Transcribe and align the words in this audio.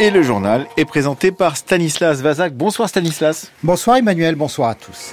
Et 0.00 0.10
le 0.10 0.22
journal 0.22 0.66
est 0.76 0.84
présenté 0.84 1.30
par 1.30 1.56
Stanislas 1.56 2.20
Vazak. 2.20 2.52
Bonsoir 2.52 2.88
Stanislas. 2.88 3.52
Bonsoir 3.62 3.96
Emmanuel, 3.96 4.34
bonsoir 4.34 4.70
à 4.70 4.74
tous. 4.74 5.12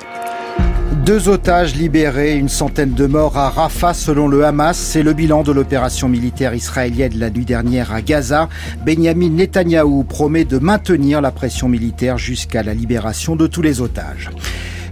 Deux 1.05 1.29
otages 1.29 1.75
libérés, 1.75 2.35
une 2.35 2.49
centaine 2.49 2.93
de 2.93 3.05
morts 3.05 3.37
à 3.37 3.51
Rafah 3.51 3.93
selon 3.93 4.27
le 4.27 4.43
Hamas. 4.43 4.75
C'est 4.75 5.03
le 5.03 5.13
bilan 5.13 5.43
de 5.43 5.51
l'opération 5.51 6.09
militaire 6.09 6.55
israélienne 6.55 7.13
la 7.15 7.29
nuit 7.29 7.45
dernière 7.45 7.93
à 7.93 8.01
Gaza. 8.01 8.49
Benjamin 8.83 9.29
Netanyahou 9.29 10.03
promet 10.03 10.45
de 10.45 10.57
maintenir 10.57 11.21
la 11.21 11.31
pression 11.31 11.69
militaire 11.69 12.17
jusqu'à 12.17 12.63
la 12.63 12.73
libération 12.73 13.35
de 13.35 13.45
tous 13.45 13.61
les 13.61 13.81
otages. 13.81 14.31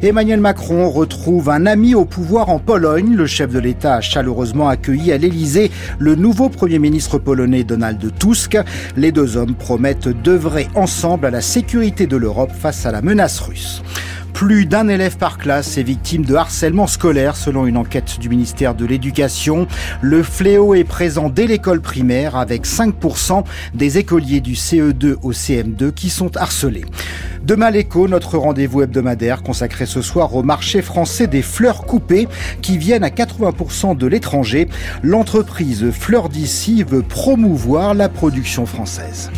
Emmanuel 0.02 0.40
Macron 0.40 0.90
retrouve 0.90 1.50
un 1.50 1.66
ami 1.66 1.94
au 1.94 2.06
pouvoir 2.06 2.48
en 2.48 2.60
Pologne. 2.60 3.16
Le 3.16 3.28
chef 3.28 3.52
de 3.52 3.60
l'État 3.60 3.96
a 3.96 4.02
chaleureusement 4.02 4.70
accueilli 4.70 5.12
à 5.12 5.18
l'Élysée 5.18 5.72
le 5.98 6.16
nouveau 6.16 6.48
Premier 6.48 6.80
ministre 6.80 7.18
polonais 7.18 7.66
Donald 7.66 8.02
Tusk. 8.18 8.58
Les 8.96 9.12
deux 9.12 9.36
hommes 9.36 9.56
promettent 9.56 10.08
d'œuvrer 10.08 10.70
ensemble 10.74 11.26
à 11.26 11.32
la 11.32 11.42
sécurité 11.42 12.08
de 12.08 12.16
l'Europe 12.16 12.54
face 12.58 12.86
à 12.86 12.94
la 12.94 13.02
menace 13.02 13.42
russe. 13.42 13.84
Plus 14.34 14.66
d'un 14.66 14.88
élève 14.88 15.18
par 15.18 15.38
classe 15.38 15.78
est 15.78 15.84
victime 15.84 16.24
de 16.24 16.34
harcèlement 16.34 16.88
scolaire 16.88 17.36
selon 17.36 17.66
une 17.66 17.76
enquête 17.76 18.20
du 18.22 18.30
ministère 18.30 18.76
de 18.76 18.86
l'Éducation. 18.86 19.68
Le 20.00 20.24
fléau 20.24 20.76
est 20.76 20.86
présent 20.86 21.28
dès 21.28 21.46
l'école 21.46 21.82
primaire 21.82 22.38
avec 22.38 22.66
5% 22.66 23.44
des 23.74 23.98
écoliers 23.98 24.40
du 24.40 24.54
CE2 24.54 25.16
au 25.24 25.34
CM2 25.34 25.92
qui 25.92 26.10
sont 26.10 26.38
harcelés. 26.38 26.86
Demain 27.50 27.72
l'écho, 27.72 28.08
notre 28.08 28.38
rendez-vous 28.38 28.84
hebdomadaire 28.84 29.42
consacré 29.42 29.88
ce 29.88 30.04
soir 30.04 30.36
au 30.36 30.44
marché 30.44 30.84
français 30.84 31.26
des 31.26 31.42
fleurs 31.42 31.82
coupées 31.82 32.28
qui 32.62 32.78
viennent 32.78 33.04
à 33.04 33.10
80% 33.10 33.98
de 33.98 34.06
l'étranger. 34.06 34.70
L'entreprise 35.02 35.90
Fleurs 35.90 36.30
d'ici 36.30 36.84
veut 36.84 37.02
promouvoir 37.02 37.96
la 37.96 38.08
production 38.08 38.68
française. 38.68 39.32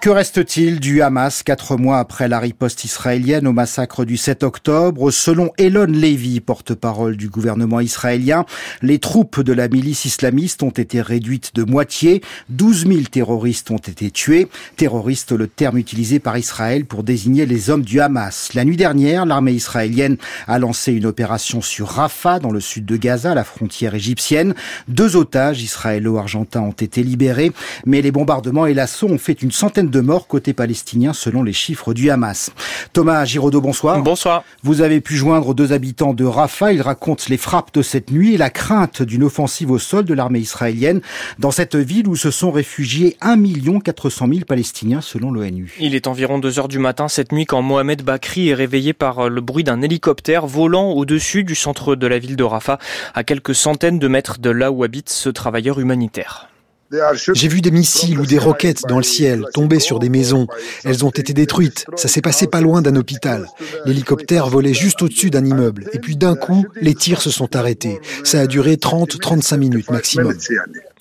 Que 0.00 0.10
reste-t-il 0.10 0.78
du 0.78 1.02
Hamas 1.02 1.42
quatre 1.42 1.76
mois 1.76 1.98
après 1.98 2.28
la 2.28 2.38
riposte 2.38 2.84
israélienne 2.84 3.48
au 3.48 3.52
massacre 3.52 4.04
du 4.04 4.16
7 4.16 4.44
octobre? 4.44 5.10
Selon 5.10 5.50
Elon 5.58 5.86
Levy, 5.86 6.38
porte-parole 6.38 7.16
du 7.16 7.28
gouvernement 7.28 7.80
israélien, 7.80 8.44
les 8.80 9.00
troupes 9.00 9.40
de 9.40 9.52
la 9.52 9.66
milice 9.66 10.04
islamiste 10.04 10.62
ont 10.62 10.70
été 10.70 11.00
réduites 11.00 11.52
de 11.56 11.64
moitié. 11.64 12.22
12 12.50 12.86
000 12.86 13.00
terroristes 13.10 13.72
ont 13.72 13.78
été 13.78 14.12
tués. 14.12 14.46
Terroristes, 14.76 15.32
le 15.32 15.48
terme 15.48 15.78
utilisé 15.78 16.20
par 16.20 16.38
Israël 16.38 16.84
pour 16.84 17.02
désigner 17.02 17.44
les 17.44 17.68
hommes 17.68 17.82
du 17.82 17.98
Hamas. 18.00 18.54
La 18.54 18.64
nuit 18.64 18.76
dernière, 18.76 19.26
l'armée 19.26 19.52
israélienne 19.52 20.16
a 20.46 20.60
lancé 20.60 20.92
une 20.92 21.06
opération 21.06 21.60
sur 21.60 21.88
Rafah, 21.88 22.38
dans 22.38 22.52
le 22.52 22.60
sud 22.60 22.84
de 22.84 22.96
Gaza, 22.96 23.34
la 23.34 23.44
frontière 23.44 23.96
égyptienne. 23.96 24.54
Deux 24.86 25.16
otages 25.16 25.60
israélo-argentins 25.60 26.62
ont 26.62 26.70
été 26.70 27.02
libérés, 27.02 27.50
mais 27.84 28.00
les 28.00 28.12
bombardements 28.12 28.66
et 28.66 28.74
l'assaut 28.74 29.08
ont 29.08 29.18
fait 29.18 29.42
une 29.42 29.50
centaine 29.50 29.87
de 29.88 30.00
morts 30.00 30.26
côté 30.26 30.52
palestinien 30.52 31.12
selon 31.12 31.42
les 31.42 31.52
chiffres 31.52 31.94
du 31.94 32.10
Hamas. 32.10 32.50
Thomas 32.92 33.24
Giraudot, 33.24 33.60
bonsoir. 33.60 34.02
Bonsoir. 34.02 34.44
Vous 34.62 34.80
avez 34.80 35.00
pu 35.00 35.16
joindre 35.16 35.54
deux 35.54 35.72
habitants 35.72 36.14
de 36.14 36.24
Rafah. 36.24 36.72
Ils 36.72 36.82
racontent 36.82 37.24
les 37.28 37.36
frappes 37.36 37.74
de 37.74 37.82
cette 37.82 38.10
nuit 38.10 38.34
et 38.34 38.38
la 38.38 38.50
crainte 38.50 39.02
d'une 39.02 39.24
offensive 39.24 39.70
au 39.70 39.78
sol 39.78 40.04
de 40.04 40.14
l'armée 40.14 40.40
israélienne 40.40 41.00
dans 41.38 41.50
cette 41.50 41.76
ville 41.76 42.08
où 42.08 42.16
se 42.16 42.30
sont 42.30 42.50
réfugiés 42.50 43.16
1 43.20 43.36
400 43.80 44.26
000 44.28 44.40
Palestiniens 44.46 45.00
selon 45.00 45.30
l'ONU. 45.30 45.74
Il 45.80 45.94
est 45.94 46.06
environ 46.06 46.38
2 46.38 46.58
heures 46.58 46.68
du 46.68 46.78
matin 46.78 47.08
cette 47.08 47.32
nuit 47.32 47.46
quand 47.46 47.62
Mohamed 47.62 48.02
Bakri 48.02 48.48
est 48.48 48.54
réveillé 48.54 48.92
par 48.92 49.28
le 49.28 49.40
bruit 49.40 49.64
d'un 49.64 49.82
hélicoptère 49.82 50.46
volant 50.46 50.90
au-dessus 50.90 51.44
du 51.44 51.54
centre 51.54 51.94
de 51.94 52.06
la 52.06 52.18
ville 52.18 52.36
de 52.36 52.44
Rafah, 52.44 52.78
à 53.14 53.24
quelques 53.24 53.54
centaines 53.54 53.98
de 53.98 54.08
mètres 54.08 54.38
de 54.38 54.50
là 54.50 54.70
où 54.70 54.84
habite 54.84 55.08
ce 55.08 55.28
travailleur 55.28 55.80
humanitaire. 55.80 56.48
J'ai 57.34 57.48
vu 57.48 57.60
des 57.60 57.70
missiles 57.70 58.18
ou 58.18 58.26
des 58.26 58.38
roquettes 58.38 58.82
dans 58.88 58.96
le 58.96 59.02
ciel 59.02 59.44
tomber 59.52 59.78
sur 59.78 59.98
des 59.98 60.08
maisons. 60.08 60.46
Elles 60.84 61.04
ont 61.04 61.10
été 61.10 61.32
détruites. 61.32 61.86
Ça 61.96 62.08
s'est 62.08 62.22
passé 62.22 62.46
pas 62.46 62.60
loin 62.60 62.80
d'un 62.82 62.96
hôpital. 62.96 63.46
L'hélicoptère 63.84 64.48
volait 64.48 64.74
juste 64.74 65.02
au-dessus 65.02 65.30
d'un 65.30 65.44
immeuble. 65.44 65.84
Et 65.92 65.98
puis 65.98 66.16
d'un 66.16 66.34
coup, 66.34 66.66
les 66.80 66.94
tirs 66.94 67.20
se 67.20 67.30
sont 67.30 67.56
arrêtés. 67.56 68.00
Ça 68.24 68.40
a 68.40 68.46
duré 68.46 68.76
30-35 68.76 69.56
minutes 69.58 69.90
maximum. 69.90 70.34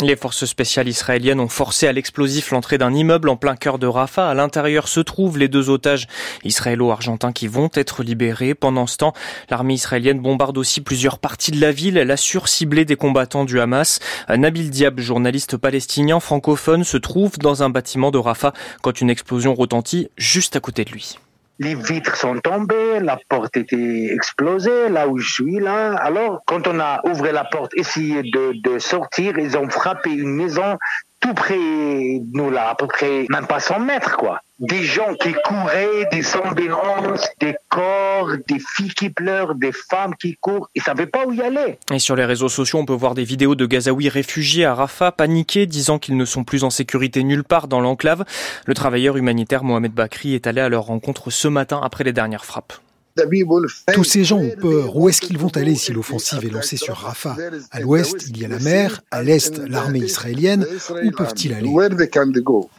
Les 0.02 0.16
forces 0.16 0.46
spéciales 0.46 0.88
israéliennes 0.88 1.40
ont 1.40 1.48
forcé 1.48 1.88
à 1.88 1.92
l'explosif 1.92 2.52
l'entrée 2.52 2.78
d'un 2.78 2.94
immeuble 2.94 3.30
en 3.30 3.36
plein 3.36 3.56
cœur 3.56 3.80
de 3.80 3.88
Rafah. 3.88 4.30
À 4.30 4.36
l'intérieur 4.36 4.88
se 4.88 5.00
trouvent 5.00 5.40
les 5.40 5.48
deux 5.48 5.72
otages 5.72 6.08
israélo-argentins 6.44 7.32
qui 7.32 7.48
vont 7.48 7.72
être 7.74 8.04
libérés. 8.04 8.54
Pendant 8.54 8.86
ce 8.86 8.98
temps, 8.98 9.14
l'armée 9.50 9.74
israélienne 9.74 10.20
bombarde 10.20 10.60
aussi 10.60 10.82
plusieurs 10.82 11.18
parties 11.18 11.50
de 11.52 11.60
la 11.60 11.72
ville. 11.72 11.98
Elle 11.98 12.12
assure 12.12 12.46
des 12.86 12.96
combattants 12.96 13.44
du 13.44 13.60
Hamas. 13.60 14.00
Nabil 14.30 14.70
Diab, 14.70 15.00
journaliste 15.00 15.58
palestinien 15.58 16.20
francophone, 16.20 16.84
se 16.84 16.98
trouve 16.98 17.40
dans 17.40 17.64
un 17.64 17.70
bâtiment 17.70 18.12
de 18.12 18.20
Rafah 18.20 18.54
quand 18.84 19.02
une 19.02 19.10
explosion 19.10 19.56
retentit 19.56 20.10
juste 20.18 20.56
à 20.56 20.60
côté 20.60 20.86
de 20.86 20.92
lui 20.92 21.18
les 21.60 21.76
vitres 21.76 22.16
sont 22.16 22.40
tombées, 22.40 23.00
la 23.00 23.18
porte 23.30 23.58
était 23.58 24.14
explosée, 24.14 24.90
là 24.90 25.08
où 25.08 25.18
je 25.18 25.32
suis 25.32 25.60
là. 25.60 25.96
Alors, 25.96 26.42
quand 26.46 26.68
on 26.68 26.80
a 26.80 27.02
ouvert 27.08 27.34
la 27.34 27.46
porte, 27.46 27.74
essayé 27.76 28.24
de, 28.24 28.54
de 28.62 28.80
sortir, 28.80 29.38
ils 29.38 29.58
ont 29.58 29.70
frappé 29.70 30.12
une 30.12 30.36
maison 30.36 30.78
tout 31.20 31.34
près 31.34 31.56
de 31.56 32.38
nous 32.38 32.50
là, 32.50 32.70
à 32.70 32.76
peu 32.76 32.88
près 32.88 33.26
même 33.30 33.48
pas 33.48 33.60
100 33.60 33.80
mètres 33.80 34.18
quoi. 34.18 34.42
Des 34.60 34.84
gens 34.84 35.14
qui 35.22 35.34
couraient, 35.34 36.08
des 36.12 36.36
ambulances, 36.36 37.28
des 37.40 37.56
corps, 37.70 38.32
des 38.48 38.60
filles 38.76 38.94
qui 38.94 39.12
pleurent, 39.12 39.54
des 39.54 39.72
femmes 39.72 40.16
qui 40.16 40.36
courent, 40.42 40.68
ils 40.74 40.82
savaient 40.82 41.06
pas 41.06 41.28
où 41.28 41.34
y 41.34 41.44
aller. 41.44 41.78
Et 41.92 42.00
sur 42.00 42.16
les 42.16 42.26
réseaux 42.26 42.50
sociaux, 42.50 42.80
on 42.80 42.86
peut 42.86 42.94
voir 42.94 43.14
des 43.14 43.24
vidéos 43.24 43.54
de 43.54 43.68
Gazaouis 43.68 44.10
réfugiés 44.10 44.66
à 44.66 44.74
Rafah, 44.74 45.12
paniqués, 45.12 45.68
disant 45.68 46.00
qu'ils 46.00 46.18
ne 46.18 46.26
sont 46.26 46.44
plus 46.44 46.64
en 46.64 46.72
sécurité 46.72 47.24
nulle 47.24 47.44
part 47.44 47.68
dans 47.68 47.82
l'enclave. 47.82 48.26
Le 48.66 48.74
travailleur 48.74 49.16
humanitaire 49.16 49.64
Mohamed 49.64 49.92
Bakri 49.92 50.34
est 50.34 50.48
allé 50.48 50.62
à 50.62 50.70
leur 50.70 50.86
rencontre 50.86 51.30
ce 51.30 51.48
matin 51.48 51.80
après 51.84 52.04
les 52.04 52.14
dernières 52.14 52.46
frappes. 52.46 52.74
Tous 53.94 54.04
ces 54.04 54.24
gens 54.24 54.40
ont 54.40 54.56
peur. 54.60 54.96
Où 54.96 55.10
est-ce 55.10 55.22
qu'ils 55.22 55.38
vont 55.38 55.52
aller 55.56 55.76
si 55.76 55.94
l'offensive 55.94 56.46
est 56.46 56.50
lancée 56.50 56.78
sur 56.78 56.96
Rafah? 56.96 57.36
À 57.72 57.80
l'ouest, 57.80 58.28
il 58.30 58.38
y 58.40 58.46
a 58.46 58.48
la 58.48 58.60
mer, 58.60 59.02
à 59.12 59.24
l'est, 59.24 59.58
l'armée 59.68 60.00
israélienne. 60.00 60.66
Où 61.04 61.12
peuvent-ils 61.12 61.54
aller? 61.54 61.72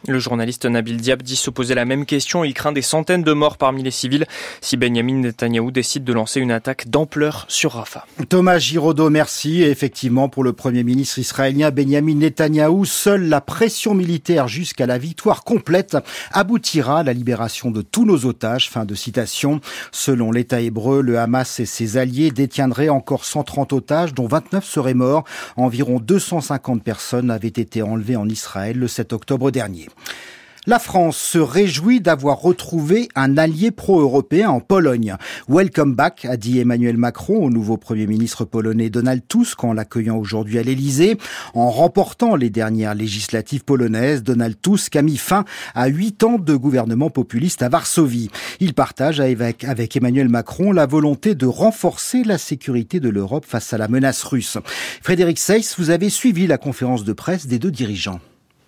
Le 0.07 0.19
journaliste 0.19 0.65
Nabil 0.65 0.97
Diab 0.97 1.21
dit 1.21 1.35
se 1.35 1.49
poser 1.49 1.75
la 1.75 1.85
même 1.85 2.05
question. 2.05 2.43
Il 2.43 2.53
craint 2.53 2.71
des 2.71 2.81
centaines 2.81 3.23
de 3.23 3.33
morts 3.33 3.57
parmi 3.57 3.83
les 3.83 3.91
civils 3.91 4.25
si 4.61 4.77
Benjamin 4.77 5.15
Netanyahou 5.15 5.71
décide 5.71 6.03
de 6.03 6.13
lancer 6.13 6.39
une 6.39 6.51
attaque 6.51 6.89
d'ampleur 6.89 7.45
sur 7.47 7.73
Rafah. 7.73 8.05
Thomas 8.29 8.59
Giraudot, 8.59 9.09
merci. 9.09 9.61
Et 9.61 9.69
effectivement, 9.69 10.29
pour 10.29 10.43
le 10.43 10.53
Premier 10.53 10.83
ministre 10.83 11.19
israélien 11.19 11.71
Benjamin 11.71 12.15
Netanyahou, 12.15 12.85
seule 12.85 13.27
la 13.27 13.41
pression 13.41 13.93
militaire 13.93 14.47
jusqu'à 14.47 14.85
la 14.85 14.97
victoire 14.97 15.43
complète 15.43 15.97
aboutira 16.31 16.99
à 16.99 17.03
la 17.03 17.13
libération 17.13 17.71
de 17.71 17.81
tous 17.81 18.05
nos 18.05 18.25
otages. 18.25 18.69
Fin 18.69 18.85
de 18.85 18.95
citation. 18.95 19.61
Selon 19.91 20.28
l'État 20.31 20.61
hébreu, 20.61 21.01
le 21.01 21.19
Hamas 21.19 21.59
et 21.59 21.65
ses 21.65 21.97
alliés 21.97 22.31
détiendraient 22.31 22.89
encore 22.89 23.25
130 23.25 23.73
otages, 23.73 24.13
dont 24.13 24.27
29 24.27 24.65
seraient 24.65 24.93
morts. 24.93 25.23
Environ 25.57 25.99
250 25.99 26.83
personnes 26.83 27.31
avaient 27.31 27.47
été 27.47 27.81
enlevées 27.81 28.15
en 28.15 28.27
Israël 28.27 28.77
le 28.77 28.87
7 28.87 29.13
octobre 29.13 29.51
dernier. 29.51 29.87
La 30.69 30.77
France 30.77 31.17
se 31.17 31.39
réjouit 31.39 31.99
d'avoir 31.99 32.41
retrouvé 32.41 33.09
un 33.15 33.39
allié 33.39 33.71
pro-européen 33.71 34.51
en 34.51 34.59
Pologne. 34.59 35.15
Welcome 35.47 35.95
back, 35.95 36.25
a 36.25 36.37
dit 36.37 36.59
Emmanuel 36.59 36.95
Macron 36.95 37.43
au 37.43 37.49
nouveau 37.49 37.77
Premier 37.77 38.05
ministre 38.05 38.45
polonais 38.45 38.91
Donald 38.91 39.23
Tusk 39.27 39.63
en 39.63 39.73
l'accueillant 39.73 40.17
aujourd'hui 40.17 40.59
à 40.59 40.61
l'Elysée. 40.61 41.17
En 41.55 41.71
remportant 41.71 42.35
les 42.35 42.51
dernières 42.51 42.93
législatives 42.93 43.63
polonaises, 43.63 44.21
Donald 44.21 44.61
Tusk 44.61 44.95
a 44.95 45.01
mis 45.01 45.17
fin 45.17 45.43
à 45.73 45.87
huit 45.87 46.23
ans 46.23 46.37
de 46.37 46.55
gouvernement 46.55 47.09
populiste 47.09 47.63
à 47.63 47.69
Varsovie. 47.69 48.29
Il 48.59 48.75
partage 48.75 49.19
avec, 49.19 49.95
Emmanuel 49.95 50.29
Macron 50.29 50.71
la 50.71 50.85
volonté 50.85 51.33
de 51.33 51.47
renforcer 51.47 52.23
la 52.23 52.37
sécurité 52.37 52.99
de 52.99 53.09
l'Europe 53.09 53.45
face 53.47 53.73
à 53.73 53.79
la 53.79 53.87
menace 53.87 54.21
russe. 54.21 54.59
Frédéric 55.01 55.39
Seyss, 55.39 55.79
vous 55.79 55.89
avez 55.89 56.11
suivi 56.11 56.45
la 56.45 56.59
conférence 56.59 57.05
de 57.05 57.13
presse 57.13 57.47
des 57.47 57.57
deux 57.57 57.71
dirigeants. 57.71 58.19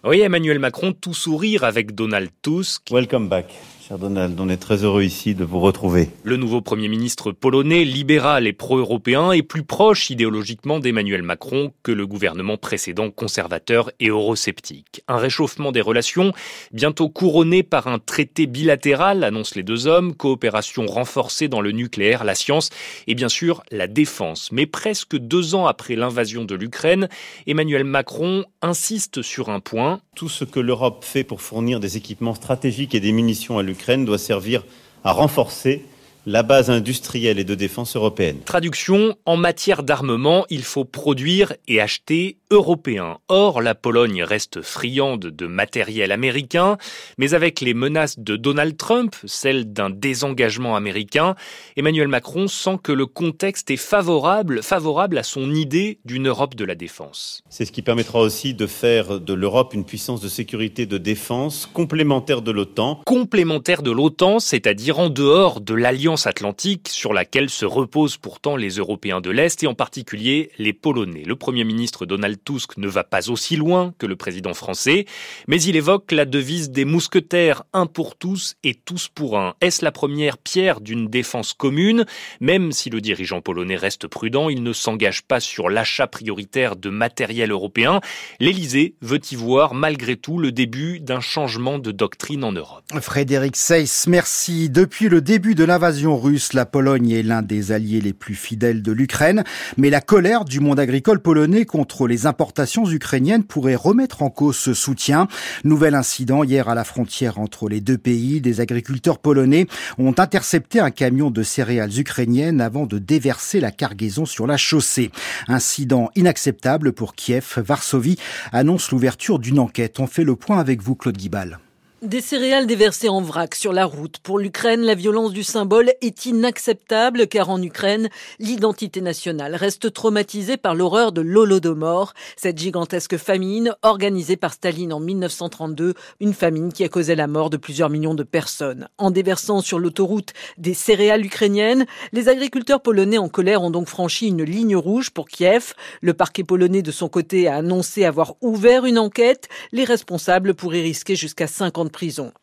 Oui, 0.04 0.22
Emmanuel 0.22 0.58
Macron, 0.58 0.94
tout 0.94 1.14
sourire 1.14 1.64
avec 1.64 1.94
Donald 1.94 2.32
Tusk. 2.42 2.90
Welcome 2.90 3.28
back. 3.28 3.46
Cher 3.92 4.00
Donald, 4.00 4.40
on 4.40 4.48
est 4.48 4.56
très 4.56 4.86
heureux 4.86 5.04
ici 5.04 5.36
de 5.36 5.44
vous 5.44 5.60
retrouver. 5.60 6.08
Le 6.24 6.38
nouveau 6.38 6.62
Premier 6.62 6.88
ministre 6.88 7.34
polonais, 7.34 7.84
libéral 7.84 8.48
et 8.48 8.54
pro-européen, 8.54 9.34
est 9.34 9.42
plus 9.42 9.64
proche 9.64 10.10
idéologiquement 10.10 10.80
d'Emmanuel 10.80 11.24
Macron 11.24 11.74
que 11.84 11.92
le 11.92 12.08
gouvernement 12.08 12.56
précédent 12.56 13.12
conservateur 13.12 13.92
et 14.00 14.08
eurosceptique. 14.08 15.04
Un 15.10 15.18
réchauffement 15.18 15.74
des 15.74 15.82
relations, 15.82 16.32
bientôt 16.72 17.10
couronné 17.10 17.64
par 17.64 17.88
un 17.88 18.00
traité 18.00 18.46
bilatéral, 18.48 19.26
annoncent 19.26 19.56
les 19.58 19.64
deux 19.64 19.88
hommes, 19.88 20.16
coopération 20.16 20.86
renforcée 20.86 21.50
dans 21.50 21.60
le 21.60 21.74
nucléaire, 21.74 22.24
la 22.24 22.36
science 22.36 22.70
et 23.08 23.14
bien 23.14 23.28
sûr 23.28 23.62
la 23.72 23.88
défense. 23.88 24.54
Mais 24.54 24.68
presque 24.68 25.18
deux 25.18 25.54
ans 25.54 25.66
après 25.66 25.98
l'invasion 25.98 26.46
de 26.46 26.56
l'Ukraine, 26.56 27.10
Emmanuel 27.46 27.84
Macron 27.84 28.46
insiste 28.62 29.22
sur 29.22 29.50
un 29.50 29.60
point. 29.60 30.00
Tout 30.16 30.30
ce 30.30 30.46
que 30.46 30.62
l'Europe 30.62 31.04
fait 31.04 31.26
pour 31.26 31.42
fournir 31.42 31.82
des 31.82 31.98
équipements 31.98 32.36
stratégiques 32.36 32.96
et 32.96 33.02
des 33.02 33.12
munitions 33.12 33.58
à 33.58 33.64
l'Ukraine 33.64 33.81
doit 34.06 34.18
servir 34.18 34.64
à 35.04 35.12
renforcer 35.12 35.86
la 36.26 36.44
base 36.44 36.70
industrielle 36.70 37.40
et 37.40 37.44
de 37.44 37.56
défense 37.56 37.96
européenne. 37.96 38.38
Traduction, 38.46 39.16
en 39.26 39.38
matière 39.38 39.84
d'armement, 39.84 40.46
il 40.50 40.64
faut 40.64 40.86
produire 40.86 41.54
et 41.68 41.82
acheter 41.82 42.38
européen. 42.52 43.18
Or, 43.28 43.62
la 43.62 43.76
Pologne 43.76 44.24
reste 44.24 44.62
friande 44.62 45.22
de 45.22 45.48
matériel 45.48 46.12
américain, 46.12 46.78
mais 47.18 47.34
avec 47.34 47.62
les 47.62 47.74
menaces 47.74 48.20
de 48.20 48.36
Donald 48.36 48.78
Trump, 48.78 49.16
celles 49.26 49.72
d'un 49.72 49.90
désengagement 49.90 50.76
américain, 50.76 51.36
Emmanuel 51.76 52.08
Macron 52.08 52.48
sent 52.48 52.78
que 52.84 52.92
le 52.92 53.06
contexte 53.06 53.72
est 53.72 53.78
favorable, 53.78 54.62
favorable 54.62 55.18
à 55.18 55.24
son 55.24 55.54
idée 55.56 56.00
d'une 56.06 56.28
Europe 56.28 56.56
de 56.56 56.66
la 56.66 56.76
défense. 56.76 57.42
C'est 57.50 57.66
ce 57.66 57.72
qui 57.72 57.82
permettra 57.82 58.20
aussi 58.20 58.54
de 58.54 58.68
faire 58.68 59.20
de 59.20 59.34
l'Europe 59.34 59.74
une 59.74 59.86
puissance 59.86 60.22
de 60.22 60.30
sécurité 60.30 60.86
de 60.86 60.98
défense 60.98 61.68
complémentaire 61.72 62.42
de 62.42 62.52
l'OTAN. 62.52 63.02
Complémentaire 63.06 63.82
de 63.82 63.92
l'OTAN, 63.92 64.40
c'est-à-dire 64.40 65.00
en 65.00 65.10
dehors 65.10 65.62
de 65.62 65.74
l'Alliance 65.74 66.11
atlantique 66.26 66.88
sur 66.90 67.14
laquelle 67.14 67.50
se 67.50 67.66
reposent 67.66 68.18
pourtant 68.18 68.56
les 68.56 68.72
Européens 68.72 69.22
de 69.22 69.30
l'Est 69.30 69.64
et 69.64 69.68
en 69.68 69.74
particulier 69.74 70.52
les 70.58 70.74
Polonais. 70.74 71.24
Le 71.26 71.36
Premier 71.36 71.64
ministre 71.64 72.06
Donald 72.06 72.38
Tusk 72.44 72.78
ne 72.78 72.88
va 72.88 73.04
pas 73.04 73.30
aussi 73.30 73.56
loin 73.56 73.94
que 73.98 74.06
le 74.06 74.16
président 74.16 74.54
français, 74.54 75.06
mais 75.48 75.62
il 75.62 75.76
évoque 75.76 76.12
la 76.12 76.26
devise 76.26 76.70
des 76.70 76.86
mousquetaires, 76.86 77.64
un 77.74 77.86
pour 77.86 78.16
tous 78.16 78.56
et 78.64 78.74
tous 78.74 79.08
pour 79.08 79.38
un. 79.38 79.56
Est-ce 79.62 79.84
la 79.84 79.92
première 79.92 80.38
pierre 80.38 80.82
d'une 80.82 81.08
défense 81.08 81.54
commune? 81.54 82.06
Même 82.40 82.72
si 82.72 82.90
le 82.90 83.02
dirigeant 83.02 83.42
polonais 83.42 83.76
reste 83.76 84.08
prudent, 84.08 84.50
il 84.50 84.64
ne 84.64 84.74
s'engage 84.74 85.24
pas 85.24 85.40
sur 85.40 85.70
l'achat 85.70 86.08
prioritaire 86.08 86.76
de 86.76 86.90
matériel 86.90 87.52
européen. 87.52 88.02
L'Élysée 88.40 88.96
veut 89.02 89.22
y 89.32 89.36
voir 89.36 89.74
malgré 89.74 90.18
tout 90.18 90.38
le 90.38 90.52
début 90.52 91.00
d'un 91.00 91.22
changement 91.22 91.80
de 91.80 91.92
doctrine 91.92 92.44
en 92.44 92.52
Europe. 92.52 92.84
Frédéric 93.00 93.56
Seyss, 93.56 94.08
merci. 94.08 94.70
Depuis 94.70 95.10
le 95.10 95.22
début 95.22 95.56
de 95.56 95.64
l'invasion 95.64 96.01
russe, 96.08 96.54
la 96.54 96.66
Pologne 96.66 97.12
est 97.12 97.24
l'un 97.24 97.42
des 97.42 97.72
alliés 97.72 98.02
les 98.02 98.14
plus 98.14 98.36
fidèles 98.36 98.82
de 98.82 98.92
l'Ukraine, 98.92 99.44
mais 99.78 99.90
la 99.90 100.02
colère 100.02 100.46
du 100.46 100.60
monde 100.60 100.80
agricole 100.80 101.22
polonais 101.22 101.66
contre 101.66 102.08
les 102.08 102.26
importations 102.26 102.90
ukrainiennes 102.90 103.44
pourrait 103.44 103.76
remettre 103.76 104.22
en 104.22 104.30
cause 104.30 104.58
ce 104.58 104.74
soutien. 104.74 105.28
Nouvel 105.64 105.96
incident 105.96 106.44
hier 106.44 106.70
à 106.70 106.76
la 106.76 106.84
frontière 106.84 107.40
entre 107.40 107.70
les 107.70 107.82
deux 107.82 107.98
pays. 107.98 108.42
Des 108.42 108.62
agriculteurs 108.62 109.20
polonais 109.20 109.68
ont 109.98 110.16
intercepté 110.18 110.80
un 110.80 110.92
camion 110.92 111.32
de 111.32 111.44
céréales 111.44 112.00
ukrainiennes 112.00 112.62
avant 112.62 112.86
de 112.86 113.00
déverser 113.00 113.60
la 113.60 113.72
cargaison 113.72 114.26
sur 114.26 114.48
la 114.48 114.58
chaussée. 114.58 115.12
Incident 115.48 116.10
inacceptable 116.16 116.94
pour 116.94 117.16
Kiev. 117.16 117.58
Varsovie 117.58 118.18
annonce 118.52 118.92
l'ouverture 118.92 119.40
d'une 119.40 119.60
enquête. 119.60 120.00
On 120.00 120.08
fait 120.08 120.24
le 120.24 120.36
point 120.36 120.60
avec 120.60 120.82
vous, 120.82 120.96
Claude 120.96 121.18
Guibal. 121.18 121.60
Des 122.02 122.20
céréales 122.20 122.66
déversées 122.66 123.10
en 123.10 123.22
vrac 123.22 123.54
sur 123.54 123.74
la 123.74 123.86
route. 123.86 124.18
Pour 124.24 124.40
l'Ukraine, 124.40 124.82
la 124.82 124.96
violence 124.96 125.34
du 125.34 125.44
symbole 125.44 125.92
est 126.02 126.26
inacceptable 126.26 127.28
car 127.28 127.52
en 127.52 127.62
Ukraine, 127.62 128.10
l'identité 128.40 129.02
nationale 129.02 129.54
reste 129.54 129.94
traumatisée 129.94 130.58
par 130.58 130.74
l'horreur 130.74 131.12
de 131.12 131.22
l'Holodomor, 131.22 132.16
cette 132.38 132.58
gigantesque 132.58 133.18
famine 133.18 133.76
organisée 133.84 134.36
par 134.36 134.54
Staline 134.54 134.94
en 134.94 135.00
1932, 135.00 135.94
une 136.20 136.34
famine 136.34 136.74
qui 136.74 136.84
a 136.84 136.90
causé 136.90 137.14
la 137.14 137.28
mort 137.28 137.52
de 137.52 137.58
plusieurs 137.58 137.92
millions 137.92 138.16
de 138.16 138.24
personnes. 138.24 138.88
En 138.98 139.12
déversant 139.12 139.62
sur 139.62 139.78
l'autoroute 139.78 140.34
des 140.58 140.74
céréales 140.74 141.24
ukrainiennes, 141.24 141.86
les 142.14 142.30
agriculteurs 142.30 142.82
polonais 142.82 143.20
en 143.20 143.30
colère 143.30 143.62
ont 143.62 143.70
donc 143.70 143.88
franchi 143.88 144.30
une 144.30 144.44
ligne 144.44 144.76
rouge 144.76 145.12
pour 145.12 145.28
Kiev. 145.28 145.76
Le 146.02 146.16
parquet 146.16 146.44
polonais 146.44 146.82
de 146.82 146.92
son 146.92 147.10
côté 147.10 147.48
a 147.48 147.58
annoncé 147.58 148.06
avoir 148.06 148.34
ouvert 148.42 148.88
une 148.88 148.98
enquête. 148.98 149.50
Les 149.72 149.84
responsables 149.84 150.56
pourraient 150.56 150.82
risquer 150.82 151.16
jusqu'à 151.16 151.46
50 151.46 151.91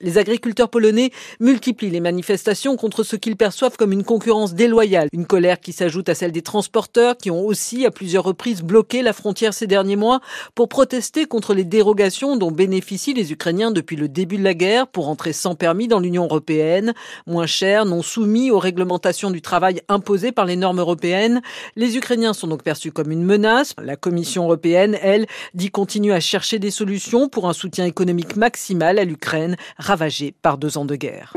Les 0.01 0.19
agriculteurs 0.19 0.69
polonais 0.69 1.11
multiplient 1.41 1.91
les 1.91 2.01
manifestations 2.01 2.77
contre 2.77 3.03
ce 3.03 3.17
qu'ils 3.17 3.37
perçoivent 3.37 3.77
comme 3.77 3.93
une 3.93 4.05
concurrence 4.05 4.55
déloyale, 4.55 5.09
une 5.13 5.27
colère 5.27 5.61
qui 5.61 5.73
s'ajoute 5.73 6.09
à 6.09 6.15
celle 6.15 6.33
des 6.33 6.43
transporteurs 6.43 7.17
qui 7.17 7.31
ont 7.31 7.45
aussi 7.45 7.87
à 7.87 7.91
plusieurs 7.91 8.25
reprises 8.25 8.63
bloqué 8.63 9.03
la 9.03 9.13
frontière 9.13 9.55
ces 9.55 9.67
derniers 9.67 9.97
mois 9.97 10.21
pour 10.55 10.69
protester 10.69 11.27
contre 11.27 11.55
les 11.55 11.65
dérogations 11.65 12.37
dont 12.37 12.51
bénéficient 12.51 13.15
les 13.15 13.33
Ukrainiens 13.33 13.71
depuis 13.71 13.97
le 13.97 14.09
début 14.09 14.37
de 14.37 14.45
la 14.45 14.55
guerre 14.55 14.87
pour 14.87 15.09
entrer 15.09 15.33
sans 15.33 15.55
permis 15.55 15.89
dans 15.89 16.01
l'Union 16.01 16.25
européenne, 16.25 16.95
moins 17.27 17.47
cher, 17.47 17.85
non 17.85 18.03
soumis 18.03 18.51
aux 18.51 18.59
réglementations 18.59 19.31
du 19.31 19.43
travail 19.43 19.81
imposées 19.89 20.33
par 20.33 20.45
les 20.45 20.57
normes 20.57 20.81
européennes. 20.81 21.43
Les 21.77 21.97
Ukrainiens 21.97 22.33
sont 22.33 22.47
donc 22.47 22.63
perçus 22.63 22.93
comme 22.93 23.11
une 23.11 23.25
menace. 23.25 23.75
La 23.83 23.97
Commission 23.97 24.45
européenne, 24.45 24.97
elle, 25.03 25.27
dit 25.55 25.71
continuer 25.71 26.15
à 26.15 26.21
chercher 26.21 26.59
des 26.59 26.71
solutions 26.71 27.29
pour 27.29 27.49
un 27.49 27.53
soutien 27.53 27.87
économique 27.87 28.37
maximal 28.37 28.99
à 28.99 29.05
l'Ukraine 29.05 29.38
ravagée 29.79 30.35
par 30.43 30.59
deux 30.59 30.79
ans 30.79 30.85
de 30.85 30.97
guerre. 30.97 31.35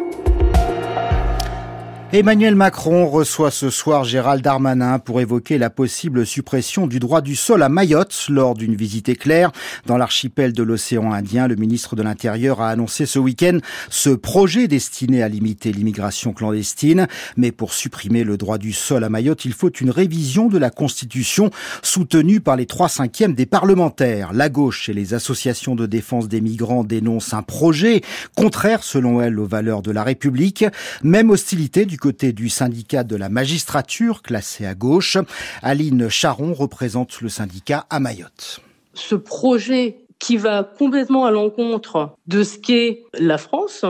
Emmanuel 2.13 2.55
Macron 2.55 3.07
reçoit 3.07 3.51
ce 3.51 3.69
soir 3.69 4.03
Gérald 4.03 4.43
Darmanin 4.43 4.99
pour 4.99 5.21
évoquer 5.21 5.57
la 5.57 5.69
possible 5.69 6.25
suppression 6.25 6.85
du 6.85 6.99
droit 6.99 7.21
du 7.21 7.37
sol 7.37 7.63
à 7.63 7.69
Mayotte 7.69 8.25
lors 8.27 8.53
d'une 8.53 8.75
visite 8.75 9.07
éclair 9.07 9.53
dans 9.85 9.95
l'archipel 9.95 10.51
de 10.51 10.61
l'océan 10.61 11.13
Indien. 11.13 11.47
Le 11.47 11.55
ministre 11.55 11.95
de 11.95 12.03
l'Intérieur 12.03 12.59
a 12.59 12.69
annoncé 12.69 13.05
ce 13.05 13.17
week-end 13.17 13.59
ce 13.89 14.09
projet 14.09 14.67
destiné 14.67 15.23
à 15.23 15.29
limiter 15.29 15.71
l'immigration 15.71 16.33
clandestine. 16.33 17.07
Mais 17.37 17.53
pour 17.53 17.71
supprimer 17.71 18.25
le 18.25 18.35
droit 18.35 18.57
du 18.57 18.73
sol 18.73 19.05
à 19.05 19.09
Mayotte, 19.09 19.45
il 19.45 19.53
faut 19.53 19.71
une 19.71 19.89
révision 19.89 20.49
de 20.49 20.57
la 20.57 20.69
Constitution 20.69 21.49
soutenue 21.81 22.41
par 22.41 22.57
les 22.57 22.65
trois 22.65 22.89
cinquièmes 22.89 23.35
des 23.35 23.45
parlementaires. 23.45 24.33
La 24.33 24.49
gauche 24.49 24.89
et 24.89 24.93
les 24.93 25.13
associations 25.13 25.75
de 25.75 25.85
défense 25.85 26.27
des 26.27 26.41
migrants 26.41 26.83
dénoncent 26.83 27.33
un 27.33 27.41
projet 27.41 28.01
contraire 28.35 28.83
selon 28.83 29.21
elles 29.21 29.39
aux 29.39 29.47
valeurs 29.47 29.81
de 29.81 29.91
la 29.91 30.03
République. 30.03 30.65
Même 31.03 31.29
hostilité 31.29 31.85
du 31.85 32.00
côté 32.01 32.33
du 32.33 32.49
syndicat 32.49 33.03
de 33.03 33.15
la 33.15 33.29
magistrature, 33.29 34.23
classé 34.23 34.65
à 34.65 34.73
gauche. 34.73 35.17
Aline 35.61 36.09
Charon 36.09 36.53
représente 36.53 37.21
le 37.21 37.29
syndicat 37.29 37.85
à 37.89 37.99
Mayotte. 37.99 38.59
Ce 38.95 39.15
projet 39.15 39.99
qui 40.19 40.35
va 40.37 40.63
complètement 40.63 41.25
à 41.25 41.31
l'encontre 41.31 42.15
de 42.27 42.43
ce 42.43 42.57
qu'est 42.57 43.03
la 43.13 43.37
France, 43.37 43.85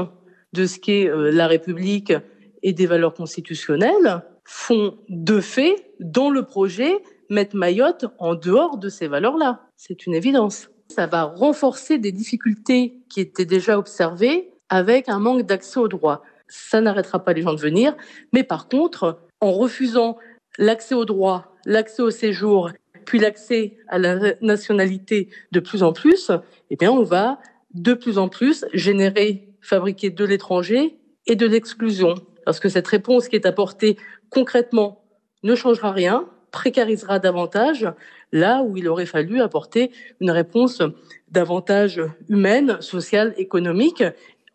de 0.53 0.65
ce 0.65 0.77
qu'est 0.77 1.09
euh, 1.09 1.31
la 1.31 1.47
République 1.47 2.13
et 2.61 2.73
des 2.73 2.85
valeurs 2.85 3.13
constitutionnelles, 3.13 4.21
font 4.43 4.97
de 5.07 5.39
fait, 5.39 5.93
dans 5.99 6.29
le 6.29 6.43
projet, 6.43 6.91
mettre 7.29 7.55
Mayotte 7.55 8.05
en 8.19 8.35
dehors 8.35 8.77
de 8.77 8.89
ces 8.89 9.07
valeurs-là. 9.07 9.61
C'est 9.77 10.05
une 10.05 10.13
évidence. 10.13 10.69
Ça 10.89 11.07
va 11.07 11.23
renforcer 11.23 11.97
des 11.97 12.11
difficultés 12.11 12.99
qui 13.09 13.21
étaient 13.21 13.45
déjà 13.45 13.79
observées 13.79 14.51
avec 14.67 15.07
un 15.07 15.19
manque 15.19 15.43
d'accès 15.45 15.79
aux 15.79 15.87
droits 15.87 16.23
ça 16.51 16.81
n'arrêtera 16.81 17.23
pas 17.23 17.33
les 17.33 17.41
gens 17.41 17.53
de 17.53 17.59
venir. 17.59 17.95
Mais 18.33 18.43
par 18.43 18.67
contre, 18.67 19.19
en 19.39 19.51
refusant 19.53 20.17
l'accès 20.59 20.93
au 20.93 21.05
droit, 21.05 21.55
l'accès 21.65 22.01
au 22.01 22.11
séjour, 22.11 22.71
puis 23.05 23.19
l'accès 23.19 23.77
à 23.87 23.97
la 23.97 24.35
nationalité 24.41 25.29
de 25.51 25.59
plus 25.59 25.81
en 25.81 25.93
plus, 25.93 26.31
eh 26.69 26.75
bien, 26.75 26.91
on 26.91 27.03
va 27.03 27.39
de 27.73 27.93
plus 27.93 28.17
en 28.17 28.27
plus 28.27 28.65
générer, 28.73 29.47
fabriquer 29.61 30.09
de 30.09 30.25
l'étranger 30.25 30.97
et 31.25 31.35
de 31.35 31.47
l'exclusion. 31.47 32.15
Parce 32.45 32.59
que 32.59 32.69
cette 32.69 32.87
réponse 32.87 33.27
qui 33.27 33.35
est 33.35 33.45
apportée 33.45 33.97
concrètement 34.29 35.05
ne 35.43 35.55
changera 35.55 35.91
rien, 35.91 36.27
précarisera 36.51 37.19
davantage 37.19 37.87
là 38.31 38.61
où 38.63 38.77
il 38.77 38.87
aurait 38.87 39.05
fallu 39.05 39.41
apporter 39.41 39.91
une 40.19 40.31
réponse 40.31 40.81
davantage 41.29 42.01
humaine, 42.29 42.77
sociale, 42.81 43.33
économique 43.37 44.03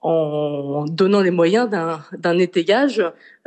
en 0.07 0.85
donnant 0.85 1.21
les 1.21 1.33
moyens 1.33 1.69
d'un 1.69 2.39
étayage 2.39 3.03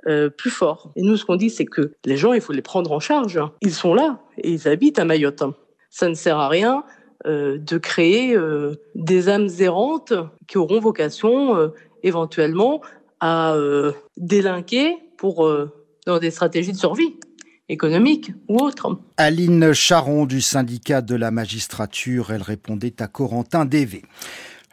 euh, 0.08 0.30
plus 0.30 0.50
fort. 0.50 0.92
Et 0.98 1.02
nous, 1.02 1.16
ce 1.16 1.24
qu'on 1.24 1.38
dit, 1.38 1.50
c'est 1.50 1.66
que 1.66 1.94
les 2.04 2.18
gens, 2.18 2.34
il 2.34 2.42
faut 2.42 2.52
les 2.52 2.62
prendre 2.62 2.92
en 2.92 3.00
charge. 3.00 3.40
Ils 3.62 3.74
sont 3.74 3.94
là 3.94 4.20
et 4.38 4.52
ils 4.52 4.68
habitent 4.68 5.00
à 5.00 5.06
Mayotte. 5.06 5.44
Ça 5.90 6.10
ne 6.10 6.16
sert 6.16 6.38
à 6.38 6.50
rien 6.50 6.84
euh, 7.26 7.58
de 7.58 7.78
créer 7.78 8.36
euh, 8.36 8.76
des 8.94 9.30
âmes 9.30 9.48
errantes 9.60 10.12
qui 10.48 10.58
auront 10.58 10.82
vocation 10.82 11.72
éventuellement 12.04 12.82
à 13.22 13.56
délinquer 14.18 14.98
pour 15.18 15.50
dans 16.06 16.20
des 16.20 16.32
stratégies 16.32 16.72
de 16.72 16.78
survie 16.78 17.16
économique 17.70 18.32
ou 18.48 18.58
autre. 18.58 18.98
Aline 19.18 19.74
Charon 19.74 20.26
du 20.26 20.42
syndicat 20.42 21.02
de 21.02 21.16
la 21.16 21.30
magistrature, 21.32 22.32
elle 22.32 22.42
répondait 22.42 23.02
à 23.02 23.08
Corentin 23.08 23.66
Dévé. 23.66 24.04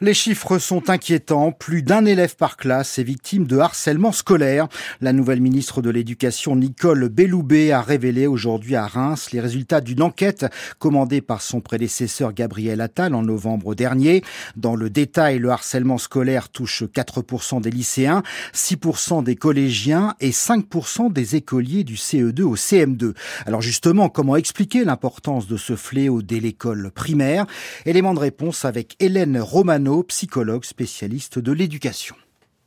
Les 0.02 0.12
chiffres 0.12 0.58
sont 0.58 0.90
inquiétants. 0.90 1.52
Plus 1.52 1.82
d'un 1.82 2.04
élève 2.04 2.36
par 2.36 2.58
classe 2.58 2.98
est 2.98 3.02
victime 3.02 3.46
de 3.46 3.56
harcèlement 3.56 4.12
scolaire. 4.12 4.68
La 5.00 5.14
nouvelle 5.14 5.40
ministre 5.40 5.80
de 5.80 5.88
l'Éducation, 5.88 6.54
Nicole 6.54 7.08
Belloubet, 7.08 7.72
a 7.72 7.80
révélé 7.80 8.26
aujourd'hui 8.26 8.76
à 8.76 8.86
Reims 8.86 9.30
les 9.32 9.40
résultats 9.40 9.80
d'une 9.80 10.02
enquête 10.02 10.44
commandée 10.78 11.22
par 11.22 11.40
son 11.40 11.62
prédécesseur 11.62 12.34
Gabriel 12.34 12.82
Attal 12.82 13.14
en 13.14 13.22
novembre 13.22 13.74
dernier. 13.74 14.22
Dans 14.54 14.76
le 14.76 14.90
détail, 14.90 15.38
le 15.38 15.48
harcèlement 15.48 15.96
scolaire 15.96 16.50
touche 16.50 16.82
4% 16.82 17.62
des 17.62 17.70
lycéens, 17.70 18.22
6% 18.52 19.24
des 19.24 19.36
collégiens 19.36 20.14
et 20.20 20.30
5% 20.30 21.10
des 21.10 21.36
écoliers 21.36 21.84
du 21.84 21.94
CE2 21.94 22.42
au 22.42 22.56
CM2. 22.56 23.14
Alors 23.46 23.62
justement, 23.62 24.10
comment 24.10 24.36
expliquer 24.36 24.84
l'importance 24.84 25.46
de 25.46 25.56
ce 25.56 25.74
fléau 25.74 26.20
dès 26.20 26.40
l'école 26.40 26.90
primaire? 26.90 27.46
Élément 27.86 28.12
de 28.12 28.20
réponse 28.20 28.66
avec 28.66 28.94
Hélène 29.00 29.38
Romano 29.40 29.85
psychologue 30.06 30.64
spécialiste 30.64 31.38
de 31.38 31.52
l'éducation. 31.52 32.16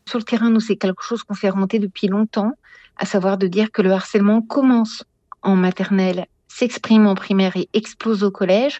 Sur 0.07 0.19
le 0.19 0.23
terrain, 0.23 0.49
nous, 0.49 0.59
c'est 0.59 0.75
quelque 0.75 1.03
chose 1.03 1.23
qu'on 1.23 1.35
fait 1.35 1.49
remonter 1.49 1.79
depuis 1.79 2.07
longtemps 2.07 2.53
à 2.97 3.05
savoir 3.05 3.37
de 3.37 3.47
dire 3.47 3.71
que 3.71 3.81
le 3.81 3.91
harcèlement 3.91 4.41
commence 4.41 5.03
en 5.41 5.55
maternelle, 5.55 6.25
s'exprime 6.47 7.07
en 7.07 7.15
primaire 7.15 7.55
et 7.55 7.69
explose 7.73 8.23
au 8.23 8.31
collège. 8.31 8.79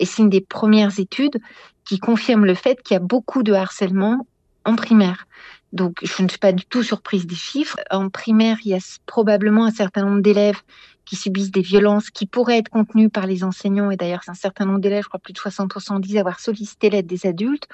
Et 0.00 0.06
c'est 0.06 0.22
une 0.22 0.30
des 0.30 0.40
premières 0.40 0.98
études 0.98 1.38
qui 1.84 1.98
confirme 1.98 2.44
le 2.44 2.54
fait 2.54 2.80
qu'il 2.82 2.94
y 2.94 2.96
a 2.96 3.00
beaucoup 3.00 3.42
de 3.42 3.52
harcèlement 3.52 4.26
en 4.64 4.76
primaire. 4.76 5.26
Donc, 5.72 5.98
je 6.02 6.22
ne 6.22 6.28
suis 6.28 6.38
pas 6.38 6.52
du 6.52 6.64
tout 6.64 6.82
surprise 6.82 7.26
des 7.26 7.34
chiffres. 7.34 7.78
En 7.90 8.08
primaire, 8.08 8.58
il 8.64 8.70
y 8.70 8.74
a 8.74 8.98
probablement 9.06 9.66
un 9.66 9.70
certain 9.70 10.04
nombre 10.04 10.22
d'élèves 10.22 10.60
qui 11.08 11.16
subissent 11.16 11.50
des 11.50 11.62
violences 11.62 12.10
qui 12.10 12.26
pourraient 12.26 12.58
être 12.58 12.68
contenues 12.68 13.08
par 13.08 13.26
les 13.26 13.42
enseignants. 13.42 13.90
Et 13.90 13.96
d'ailleurs, 13.96 14.20
un 14.28 14.34
certain 14.34 14.66
nombre 14.66 14.80
d'élèves, 14.80 15.04
je 15.04 15.08
crois 15.08 15.20
plus 15.20 15.32
de 15.32 15.38
60% 15.38 16.00
disent 16.00 16.18
avoir 16.18 16.38
sollicité 16.38 16.90
l'aide 16.90 17.06
des 17.06 17.26
adultes 17.26 17.66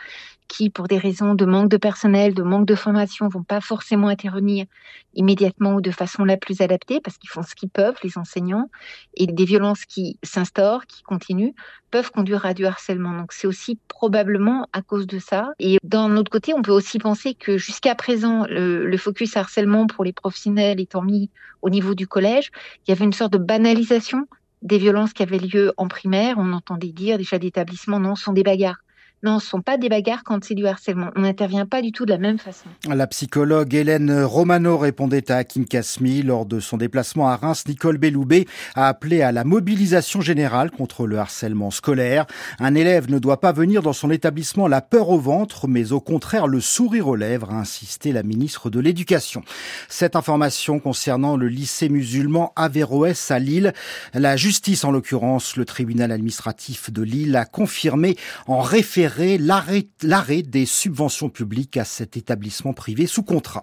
qui, 0.46 0.70
pour 0.70 0.86
des 0.86 0.98
raisons 0.98 1.34
de 1.34 1.44
manque 1.44 1.68
de 1.68 1.76
personnel, 1.76 2.34
de 2.34 2.42
manque 2.42 2.66
de 2.66 2.76
formation, 2.76 3.28
vont 3.28 3.42
pas 3.42 3.60
forcément 3.60 4.06
intervenir 4.06 4.66
immédiatement 5.14 5.74
ou 5.74 5.80
de 5.80 5.90
façon 5.90 6.24
la 6.24 6.36
plus 6.36 6.60
adaptée 6.60 7.00
parce 7.00 7.18
qu'ils 7.18 7.30
font 7.30 7.42
ce 7.42 7.56
qu'ils 7.56 7.70
peuvent, 7.70 7.96
les 8.04 8.18
enseignants, 8.18 8.68
et 9.14 9.26
des 9.26 9.44
violences 9.44 9.84
qui 9.84 10.18
s'instaurent, 10.22 10.86
qui 10.86 11.02
continuent, 11.02 11.54
peuvent 11.90 12.10
conduire 12.10 12.46
à 12.46 12.54
du 12.54 12.66
harcèlement. 12.66 13.16
Donc 13.16 13.32
c'est 13.32 13.46
aussi 13.46 13.78
probablement 13.88 14.68
à 14.72 14.82
cause 14.82 15.06
de 15.06 15.18
ça. 15.18 15.50
Et 15.58 15.78
d'un 15.82 16.16
autre 16.16 16.30
côté, 16.30 16.52
on 16.54 16.62
peut 16.62 16.72
aussi 16.72 16.98
penser 16.98 17.34
que 17.34 17.58
jusqu'à 17.58 17.94
présent, 17.94 18.44
le, 18.48 18.86
le, 18.86 18.96
focus 18.96 19.36
harcèlement 19.36 19.86
pour 19.86 20.04
les 20.04 20.12
professionnels 20.12 20.80
étant 20.80 21.02
mis 21.02 21.30
au 21.62 21.70
niveau 21.70 21.94
du 21.94 22.06
collège, 22.06 22.50
il 22.86 22.90
y 22.90 22.92
avait 22.92 23.04
une 23.04 23.12
sorte 23.14 23.23
de 23.30 23.38
banalisation 23.38 24.26
des 24.62 24.78
violences 24.78 25.12
qui 25.12 25.22
avaient 25.22 25.38
lieu 25.38 25.72
en 25.76 25.88
primaire. 25.88 26.36
On 26.38 26.52
entendait 26.52 26.92
dire 26.92 27.18
déjà 27.18 27.38
d'établissements, 27.38 28.00
non, 28.00 28.16
ce 28.16 28.24
sont 28.24 28.32
des 28.32 28.42
bagarres. 28.42 28.82
Non, 29.24 29.38
ce 29.38 29.46
ne 29.46 29.48
sont 29.48 29.62
pas 29.62 29.78
des 29.78 29.88
bagarres 29.88 30.22
quand 30.22 30.44
c'est 30.44 30.54
du 30.54 30.66
harcèlement. 30.66 31.08
On 31.16 31.22
n'intervient 31.22 31.64
pas 31.64 31.80
du 31.80 31.92
tout 31.92 32.04
de 32.04 32.10
la 32.10 32.18
même 32.18 32.38
façon. 32.38 32.66
La 32.86 33.06
psychologue 33.06 33.72
Hélène 33.72 34.22
Romano 34.22 34.76
répondait 34.76 35.32
à 35.32 35.38
Hakim 35.38 35.64
Kasmi 35.64 36.20
lors 36.20 36.44
de 36.44 36.60
son 36.60 36.76
déplacement 36.76 37.30
à 37.30 37.36
Reims. 37.36 37.64
Nicole 37.66 37.96
Belloubet 37.96 38.44
a 38.74 38.86
appelé 38.86 39.22
à 39.22 39.32
la 39.32 39.44
mobilisation 39.44 40.20
générale 40.20 40.70
contre 40.70 41.06
le 41.06 41.18
harcèlement 41.18 41.70
scolaire. 41.70 42.26
Un 42.58 42.74
élève 42.74 43.10
ne 43.10 43.18
doit 43.18 43.40
pas 43.40 43.52
venir 43.52 43.80
dans 43.80 43.94
son 43.94 44.10
établissement 44.10 44.68
la 44.68 44.82
peur 44.82 45.08
au 45.08 45.18
ventre, 45.18 45.68
mais 45.68 45.92
au 45.92 46.00
contraire 46.00 46.46
le 46.46 46.60
sourire 46.60 47.08
aux 47.08 47.16
lèvres, 47.16 47.50
a 47.50 47.54
insisté 47.54 48.12
la 48.12 48.24
ministre 48.24 48.68
de 48.68 48.78
l'Éducation. 48.78 49.42
Cette 49.88 50.16
information 50.16 50.80
concernant 50.80 51.38
le 51.38 51.48
lycée 51.48 51.88
musulman 51.88 52.52
Averroès 52.56 53.30
à 53.30 53.38
Lille, 53.38 53.72
la 54.12 54.36
justice, 54.36 54.84
en 54.84 54.90
l'occurrence 54.90 55.56
le 55.56 55.64
tribunal 55.64 56.12
administratif 56.12 56.92
de 56.92 57.00
Lille, 57.00 57.36
a 57.36 57.46
confirmé 57.46 58.18
en 58.46 58.60
référé 58.60 59.13
l'arrêt 59.18 60.42
des 60.42 60.66
subventions 60.66 61.28
publiques 61.28 61.76
à 61.76 61.84
cet 61.84 62.16
établissement 62.16 62.72
privé 62.72 63.06
sous 63.06 63.22
contrat. 63.22 63.62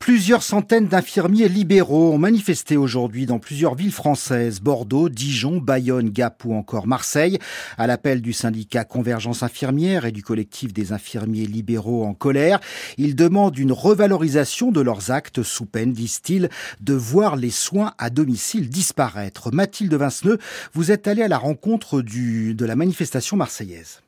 Plusieurs 0.00 0.42
centaines 0.42 0.86
d'infirmiers 0.86 1.50
libéraux 1.50 2.14
ont 2.14 2.18
manifesté 2.18 2.78
aujourd'hui 2.78 3.26
dans 3.26 3.38
plusieurs 3.38 3.74
villes 3.74 3.92
françaises, 3.92 4.60
Bordeaux, 4.60 5.10
Dijon, 5.10 5.58
Bayonne, 5.58 6.08
Gap 6.08 6.42
ou 6.46 6.54
encore 6.54 6.86
Marseille, 6.86 7.38
à 7.76 7.86
l'appel 7.86 8.22
du 8.22 8.32
syndicat 8.32 8.84
Convergence 8.84 9.42
infirmière 9.42 10.06
et 10.06 10.10
du 10.10 10.22
collectif 10.22 10.72
des 10.72 10.92
infirmiers 10.92 11.44
libéraux 11.44 12.02
en 12.06 12.14
colère. 12.14 12.60
Ils 12.96 13.14
demandent 13.14 13.58
une 13.58 13.72
revalorisation 13.72 14.72
de 14.72 14.80
leurs 14.80 15.10
actes 15.10 15.42
sous 15.42 15.66
peine, 15.66 15.92
disent-ils, 15.92 16.48
de 16.80 16.94
voir 16.94 17.36
les 17.36 17.50
soins 17.50 17.92
à 17.98 18.08
domicile 18.08 18.70
disparaître. 18.70 19.52
Mathilde 19.52 19.92
Vinceneux, 19.92 20.38
vous 20.72 20.90
êtes 20.92 21.08
allée 21.08 21.22
à 21.22 21.28
la 21.28 21.38
rencontre 21.38 22.00
du, 22.00 22.54
de 22.54 22.64
la 22.64 22.74
manifestation 22.74 23.36
marseillaise. 23.36 24.00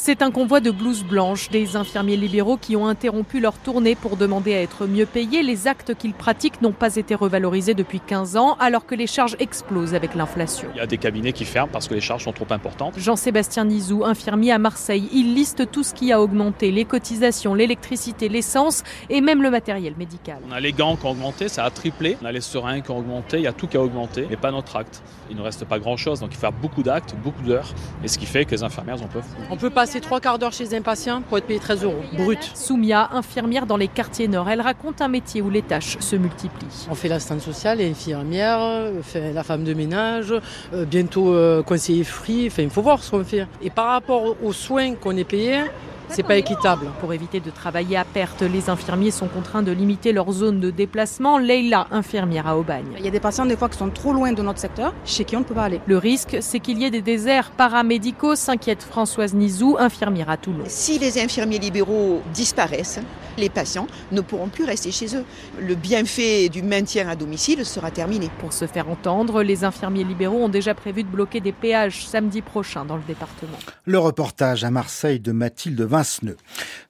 C'est 0.00 0.22
un 0.22 0.30
convoi 0.30 0.60
de 0.60 0.70
blouses 0.70 1.02
blanches, 1.02 1.50
des 1.50 1.74
infirmiers 1.74 2.16
libéraux 2.16 2.56
qui 2.56 2.76
ont 2.76 2.86
interrompu 2.86 3.40
leur 3.40 3.58
tournée 3.58 3.96
pour 3.96 4.16
demander 4.16 4.54
à 4.54 4.62
être 4.62 4.86
mieux 4.86 5.06
payés. 5.06 5.42
Les 5.42 5.66
actes 5.66 5.96
qu'ils 5.96 6.14
pratiquent 6.14 6.62
n'ont 6.62 6.70
pas 6.70 6.94
été 6.94 7.16
revalorisés 7.16 7.74
depuis 7.74 7.98
15 7.98 8.36
ans, 8.36 8.56
alors 8.60 8.86
que 8.86 8.94
les 8.94 9.08
charges 9.08 9.34
explosent 9.40 9.96
avec 9.96 10.14
l'inflation. 10.14 10.68
Il 10.76 10.78
y 10.78 10.80
a 10.80 10.86
des 10.86 10.98
cabinets 10.98 11.32
qui 11.32 11.44
ferment 11.44 11.68
parce 11.72 11.88
que 11.88 11.94
les 11.94 12.00
charges 12.00 12.22
sont 12.22 12.32
trop 12.32 12.46
importantes. 12.50 12.94
Jean-Sébastien 12.96 13.64
Nizou, 13.64 14.04
infirmier 14.04 14.52
à 14.52 14.58
Marseille, 14.58 15.08
il 15.12 15.34
liste 15.34 15.68
tout 15.72 15.82
ce 15.82 15.92
qui 15.92 16.12
a 16.12 16.22
augmenté 16.22 16.70
les 16.70 16.84
cotisations, 16.84 17.54
l'électricité, 17.54 18.28
l'essence 18.28 18.84
et 19.10 19.20
même 19.20 19.42
le 19.42 19.50
matériel 19.50 19.94
médical. 19.98 20.38
On 20.48 20.52
a 20.52 20.60
les 20.60 20.72
gants 20.72 20.94
qui 20.94 21.06
ont 21.06 21.10
augmenté, 21.10 21.48
ça 21.48 21.64
a 21.64 21.70
triplé. 21.70 22.16
On 22.22 22.26
a 22.26 22.30
les 22.30 22.40
seringues 22.40 22.84
qui 22.84 22.92
ont 22.92 22.98
augmenté, 22.98 23.38
il 23.38 23.42
y 23.42 23.48
a 23.48 23.52
tout 23.52 23.66
qui 23.66 23.76
a 23.76 23.82
augmenté, 23.82 24.28
mais 24.30 24.36
pas 24.36 24.52
notre 24.52 24.76
acte. 24.76 25.02
Il 25.28 25.36
ne 25.36 25.42
reste 25.42 25.64
pas 25.64 25.80
grand-chose, 25.80 26.20
donc 26.20 26.30
il 26.30 26.34
faut 26.36 26.42
faire 26.42 26.52
beaucoup 26.52 26.84
d'actes, 26.84 27.16
beaucoup 27.24 27.42
d'heures, 27.42 27.74
et 28.04 28.08
ce 28.08 28.16
qui 28.16 28.26
fait 28.26 28.44
que 28.44 28.52
les 28.52 28.62
infirmières 28.62 29.02
en 29.02 29.08
peuvent. 29.08 29.24
On 29.50 29.56
peut 29.56 29.70
pas 29.70 29.87
passer 29.88 30.00
trois 30.02 30.20
quarts 30.20 30.38
d'heure 30.38 30.52
chez 30.52 30.76
un 30.76 30.82
patient 30.82 31.22
pour 31.22 31.38
être 31.38 31.46
payé 31.46 31.58
13 31.58 31.84
euros, 31.84 32.02
brut. 32.12 32.38
Soumia, 32.54 33.08
infirmière 33.12 33.64
dans 33.64 33.78
les 33.78 33.88
quartiers 33.88 34.28
nord, 34.28 34.50
elle 34.50 34.60
raconte 34.60 35.00
un 35.00 35.08
métier 35.08 35.40
où 35.40 35.48
les 35.48 35.62
tâches 35.62 35.96
se 35.98 36.14
multiplient. 36.14 36.86
On 36.90 36.94
fait 36.94 37.08
l'assistante 37.08 37.40
sociale, 37.40 37.80
infirmière, 37.80 38.60
fait 39.02 39.32
la 39.32 39.42
femme 39.42 39.64
de 39.64 39.72
ménage, 39.72 40.34
euh, 40.74 40.84
bientôt 40.84 41.32
euh, 41.32 41.62
conseiller 41.62 42.04
free, 42.04 42.48
enfin 42.48 42.64
il 42.64 42.70
faut 42.70 42.82
voir 42.82 43.02
ce 43.02 43.10
qu'on 43.10 43.24
fait. 43.24 43.46
Et 43.62 43.70
par 43.70 43.86
rapport 43.86 44.36
aux 44.42 44.52
soins 44.52 44.94
qu'on 44.94 45.16
est 45.16 45.24
payé, 45.24 45.62
c'est 46.10 46.22
pas 46.22 46.36
équitable. 46.36 46.86
Pour 47.00 47.12
éviter 47.12 47.40
de 47.40 47.50
travailler 47.50 47.96
à 47.96 48.04
perte, 48.04 48.42
les 48.42 48.70
infirmiers 48.70 49.10
sont 49.10 49.28
contraints 49.28 49.62
de 49.62 49.72
limiter 49.72 50.12
leur 50.12 50.30
zone 50.32 50.60
de 50.60 50.70
déplacement. 50.70 51.38
Leila, 51.38 51.86
infirmière 51.90 52.46
à 52.46 52.56
Aubagne. 52.56 52.86
Il 52.98 53.04
y 53.04 53.08
a 53.08 53.10
des 53.10 53.20
patients 53.20 53.46
des 53.46 53.56
fois 53.56 53.68
qui 53.68 53.78
sont 53.78 53.90
trop 53.90 54.12
loin 54.12 54.32
de 54.32 54.42
notre 54.42 54.58
secteur, 54.58 54.94
chez 55.04 55.24
qui 55.24 55.36
on 55.36 55.40
ne 55.40 55.44
peut 55.44 55.54
pas 55.54 55.64
aller. 55.64 55.80
Le 55.86 55.98
risque, 55.98 56.38
c'est 56.40 56.60
qu'il 56.60 56.78
y 56.78 56.84
ait 56.84 56.90
des 56.90 57.02
déserts 57.02 57.50
paramédicaux, 57.50 58.34
s'inquiète 58.34 58.82
Françoise 58.82 59.34
Nizou, 59.34 59.76
infirmière 59.78 60.30
à 60.30 60.36
Toulon. 60.36 60.64
Si 60.66 60.98
les 60.98 61.20
infirmiers 61.20 61.58
libéraux 61.58 62.22
disparaissent, 62.32 63.00
les 63.38 63.48
patients 63.48 63.86
ne 64.12 64.20
pourront 64.20 64.48
plus 64.48 64.64
rester 64.64 64.90
chez 64.90 65.16
eux. 65.16 65.24
Le 65.60 65.74
bienfait 65.74 66.48
du 66.48 66.62
maintien 66.62 67.08
à 67.08 67.16
domicile 67.16 67.64
sera 67.64 67.90
terminé. 67.90 68.28
Pour 68.40 68.52
se 68.52 68.66
faire 68.66 68.88
entendre, 68.88 69.42
les 69.42 69.64
infirmiers 69.64 70.04
libéraux 70.04 70.44
ont 70.44 70.48
déjà 70.48 70.74
prévu 70.74 71.02
de 71.02 71.08
bloquer 71.08 71.40
des 71.40 71.52
péages 71.52 72.06
samedi 72.06 72.42
prochain 72.42 72.84
dans 72.84 72.96
le 72.96 73.02
département. 73.06 73.58
Le 73.84 73.98
reportage 73.98 74.64
à 74.64 74.70
Marseille 74.70 75.20
de 75.20 75.32
Mathilde 75.32 75.80
Vinceneux. 75.80 76.36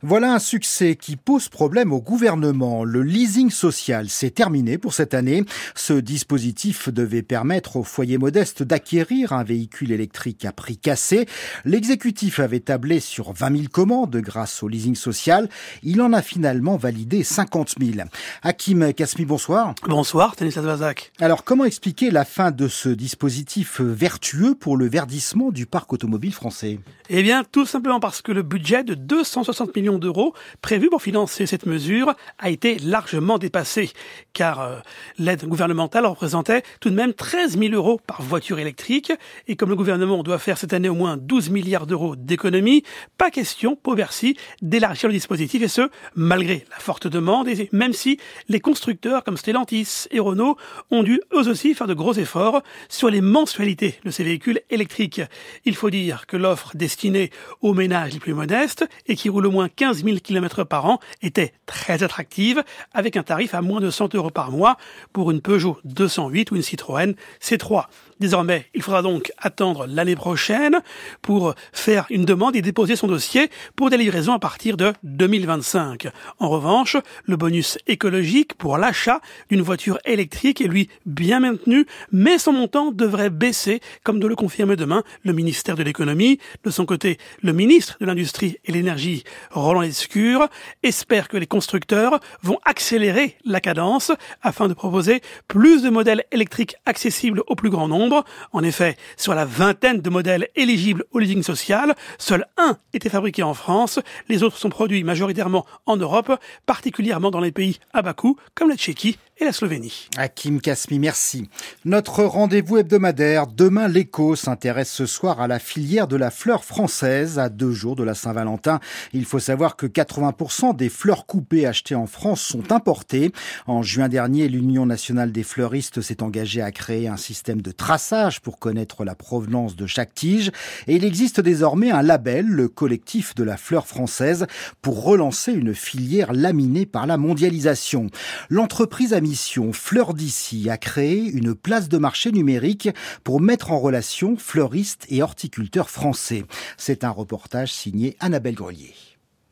Voilà 0.02 0.32
un 0.32 0.38
succès 0.38 0.96
qui 0.96 1.16
pose 1.16 1.48
problème 1.48 1.92
au 1.92 2.00
gouvernement. 2.00 2.84
Le 2.84 3.02
leasing 3.02 3.50
social 3.50 4.08
s'est 4.08 4.30
terminé 4.30 4.78
pour 4.78 4.94
cette 4.94 5.14
année. 5.14 5.44
Ce 5.74 5.92
dispositif 5.92 6.88
devait 6.88 7.22
permettre 7.22 7.76
aux 7.76 7.82
foyers 7.82 8.18
modestes 8.18 8.62
d'acquérir 8.62 9.32
un 9.32 9.44
véhicule 9.44 9.92
électrique 9.92 10.44
à 10.44 10.52
prix 10.52 10.76
cassé. 10.76 11.26
L'exécutif 11.64 12.40
avait 12.40 12.60
tablé 12.60 13.00
sur 13.00 13.32
20 13.32 13.56
000 13.56 13.68
commandes 13.72 14.16
grâce 14.16 14.62
au 14.62 14.68
leasing 14.68 14.94
social. 14.94 15.48
Il 15.82 16.00
en 16.00 16.12
a 16.12 16.22
finalement 16.22 16.37
validé 16.76 17.22
50 17.22 17.74
000. 17.80 18.08
Hakim 18.42 18.92
Kasmi, 18.92 19.24
bonsoir. 19.24 19.74
Bonsoir, 19.86 20.34
Stanislas 20.34 20.64
Vazak. 20.64 21.12
Alors, 21.20 21.44
comment 21.44 21.64
expliquer 21.64 22.10
la 22.10 22.24
fin 22.24 22.50
de 22.50 22.68
ce 22.68 22.88
dispositif 22.88 23.80
vertueux 23.80 24.54
pour 24.54 24.76
le 24.76 24.88
verdissement 24.88 25.50
du 25.50 25.66
parc 25.66 25.92
automobile 25.92 26.32
français? 26.32 26.78
Eh 27.10 27.22
bien, 27.22 27.42
tout 27.44 27.64
simplement 27.64 28.00
parce 28.00 28.22
que 28.22 28.32
le 28.32 28.42
budget 28.42 28.84
de 28.84 28.94
260 28.94 29.74
millions 29.74 29.98
d'euros 29.98 30.34
prévu 30.60 30.90
pour 30.90 31.02
financer 31.02 31.46
cette 31.46 31.66
mesure 31.66 32.14
a 32.38 32.50
été 32.50 32.78
largement 32.78 33.38
dépassé, 33.38 33.90
car 34.32 34.60
euh, 34.60 34.76
l'aide 35.18 35.44
gouvernementale 35.44 36.06
représentait 36.06 36.62
tout 36.80 36.90
de 36.90 36.94
même 36.94 37.14
13 37.14 37.58
000 37.58 37.74
euros 37.74 38.00
par 38.06 38.22
voiture 38.22 38.58
électrique, 38.58 39.12
et 39.46 39.56
comme 39.56 39.70
le 39.70 39.76
gouvernement 39.76 40.22
doit 40.22 40.38
faire 40.38 40.58
cette 40.58 40.72
année 40.72 40.88
au 40.88 40.94
moins 40.94 41.16
12 41.16 41.50
milliards 41.50 41.86
d'euros 41.86 42.16
d'économies, 42.16 42.82
pas 43.16 43.30
question 43.30 43.76
pour 43.76 43.94
Bercy 43.94 44.36
d'élargir 44.60 45.08
le 45.08 45.14
dispositif, 45.14 45.62
et 45.62 45.68
ce, 45.68 45.88
malgré 46.28 46.66
la 46.70 46.76
forte 46.76 47.06
demande, 47.06 47.48
et 47.48 47.68
même 47.72 47.94
si 47.94 48.18
les 48.48 48.60
constructeurs 48.60 49.24
comme 49.24 49.38
Stellantis 49.38 50.06
et 50.10 50.20
Renault 50.20 50.56
ont 50.90 51.02
dû 51.02 51.20
eux 51.32 51.48
aussi 51.48 51.74
faire 51.74 51.86
de 51.86 51.94
gros 51.94 52.12
efforts 52.12 52.62
sur 52.90 53.08
les 53.08 53.22
mensualités 53.22 53.94
de 54.04 54.10
ces 54.10 54.24
véhicules 54.24 54.60
électriques. 54.68 55.22
Il 55.64 55.74
faut 55.74 55.88
dire 55.88 56.26
que 56.26 56.36
l'offre 56.36 56.76
destinée 56.76 57.30
aux 57.62 57.72
ménages 57.72 58.12
les 58.12 58.20
plus 58.20 58.34
modestes 58.34 58.86
et 59.06 59.16
qui 59.16 59.30
roulent 59.30 59.46
au 59.46 59.50
moins 59.50 59.70
15 59.70 60.04
000 60.04 60.18
km 60.22 60.64
par 60.64 60.84
an 60.84 61.00
était 61.22 61.54
très 61.64 62.02
attractive, 62.02 62.62
avec 62.92 63.16
un 63.16 63.22
tarif 63.22 63.54
à 63.54 63.62
moins 63.62 63.80
de 63.80 63.90
100 63.90 64.14
euros 64.14 64.30
par 64.30 64.50
mois 64.50 64.76
pour 65.14 65.30
une 65.30 65.40
Peugeot 65.40 65.78
208 65.84 66.50
ou 66.50 66.56
une 66.56 66.62
Citroën 66.62 67.14
C3. 67.40 67.86
Désormais, 68.20 68.66
il 68.74 68.82
faudra 68.82 69.02
donc 69.02 69.30
attendre 69.38 69.86
l'année 69.86 70.16
prochaine 70.16 70.80
pour 71.22 71.54
faire 71.72 72.04
une 72.10 72.24
demande 72.24 72.56
et 72.56 72.62
déposer 72.62 72.96
son 72.96 73.06
dossier 73.06 73.48
pour 73.76 73.90
des 73.90 73.96
livraisons 73.96 74.32
à 74.32 74.40
partir 74.40 74.76
de 74.76 74.92
2025. 75.04 76.08
En 76.40 76.48
revanche, 76.48 76.96
le 77.26 77.36
bonus 77.36 77.78
écologique 77.86 78.54
pour 78.54 78.76
l'achat 78.76 79.20
d'une 79.50 79.62
voiture 79.62 79.98
électrique 80.04 80.60
est 80.60 80.66
lui 80.66 80.88
bien 81.06 81.38
maintenu, 81.38 81.86
mais 82.10 82.38
son 82.38 82.52
montant 82.52 82.90
devrait 82.90 83.30
baisser, 83.30 83.80
comme 84.02 84.18
de 84.18 84.26
le 84.26 84.34
confirmer 84.34 84.74
demain 84.74 85.04
le 85.22 85.32
ministère 85.32 85.76
de 85.76 85.84
l'économie. 85.84 86.40
De 86.64 86.70
son 86.70 86.86
côté, 86.86 87.18
le 87.42 87.52
ministre 87.52 87.98
de 88.00 88.06
l'Industrie 88.06 88.58
et 88.64 88.72
l'énergie, 88.72 89.22
Roland 89.52 89.82
Lescure, 89.82 90.48
espère 90.82 91.28
que 91.28 91.36
les 91.36 91.46
constructeurs 91.46 92.18
vont 92.42 92.58
accélérer 92.64 93.36
la 93.44 93.60
cadence 93.60 94.10
afin 94.42 94.66
de 94.66 94.74
proposer 94.74 95.20
plus 95.46 95.82
de 95.82 95.90
modèles 95.90 96.24
électriques 96.32 96.74
accessibles 96.84 97.44
au 97.46 97.54
plus 97.54 97.70
grand 97.70 97.86
nombre 97.86 98.07
nombre. 98.08 98.24
En 98.52 98.62
effet, 98.62 98.96
sur 99.16 99.34
la 99.34 99.44
vingtaine 99.44 100.00
de 100.00 100.10
modèles 100.10 100.48
éligibles 100.56 101.04
au 101.12 101.18
leasing 101.18 101.42
social, 101.42 101.94
seul 102.18 102.46
un 102.56 102.78
était 102.92 103.08
fabriqué 103.08 103.42
en 103.42 103.54
France. 103.54 104.00
Les 104.28 104.42
autres 104.42 104.58
sont 104.58 104.70
produits 104.70 105.04
majoritairement 105.04 105.66
en 105.86 105.96
Europe, 105.96 106.32
particulièrement 106.66 107.30
dans 107.30 107.40
les 107.40 107.52
pays 107.52 107.78
à 107.92 108.02
bas 108.02 108.14
coût, 108.14 108.36
comme 108.54 108.68
la 108.68 108.76
Tchéquie 108.76 109.18
et 109.40 109.44
la 109.44 109.52
Slovénie. 109.52 110.08
Hakim 110.16 110.60
Kasmi, 110.60 110.98
merci. 110.98 111.48
Notre 111.84 112.24
rendez-vous 112.24 112.78
hebdomadaire, 112.78 113.46
demain 113.46 113.86
l'écho, 113.86 114.34
s'intéresse 114.34 114.90
ce 114.90 115.06
soir 115.06 115.40
à 115.40 115.46
la 115.46 115.60
filière 115.60 116.08
de 116.08 116.16
la 116.16 116.30
fleur 116.30 116.64
française 116.64 117.38
à 117.38 117.48
deux 117.48 117.70
jours 117.72 117.94
de 117.94 118.02
la 118.02 118.14
Saint-Valentin. 118.14 118.80
Il 119.12 119.24
faut 119.24 119.38
savoir 119.38 119.76
que 119.76 119.86
80% 119.86 120.74
des 120.74 120.88
fleurs 120.88 121.26
coupées 121.26 121.66
achetées 121.66 121.94
en 121.94 122.06
France 122.06 122.40
sont 122.40 122.72
importées. 122.72 123.32
En 123.66 123.82
juin 123.82 124.08
dernier, 124.08 124.48
l'Union 124.48 124.86
nationale 124.86 125.30
des 125.30 125.44
fleuristes 125.44 126.00
s'est 126.00 126.22
engagée 126.22 126.62
à 126.62 126.72
créer 126.72 127.06
un 127.06 127.16
système 127.16 127.62
de 127.62 127.70
traçage 127.70 127.97
pour 128.42 128.58
connaître 128.58 129.04
la 129.04 129.14
provenance 129.14 129.76
de 129.76 129.86
chaque 129.86 130.14
tige. 130.14 130.50
Et 130.86 130.96
il 130.96 131.04
existe 131.04 131.40
désormais 131.40 131.90
un 131.90 132.02
label, 132.02 132.46
le 132.46 132.68
collectif 132.68 133.34
de 133.34 133.42
la 133.42 133.56
fleur 133.56 133.86
française, 133.86 134.46
pour 134.82 135.02
relancer 135.02 135.52
une 135.52 135.74
filière 135.74 136.32
laminée 136.32 136.86
par 136.86 137.06
la 137.06 137.16
mondialisation. 137.16 138.06
L'entreprise 138.50 139.12
a 139.12 139.20
mission 139.20 139.72
Fleur 139.72 140.14
d'ici 140.14 140.70
a 140.70 140.76
créé 140.76 141.24
une 141.24 141.54
place 141.54 141.88
de 141.88 141.98
marché 141.98 142.30
numérique 142.30 142.88
pour 143.24 143.40
mettre 143.40 143.72
en 143.72 143.80
relation 143.80 144.36
fleuristes 144.36 145.06
et 145.08 145.22
horticulteurs 145.22 145.90
français. 145.90 146.44
C'est 146.76 147.04
un 147.04 147.10
reportage 147.10 147.72
signé 147.72 148.16
Annabelle 148.20 148.54
Grelier. 148.54 148.94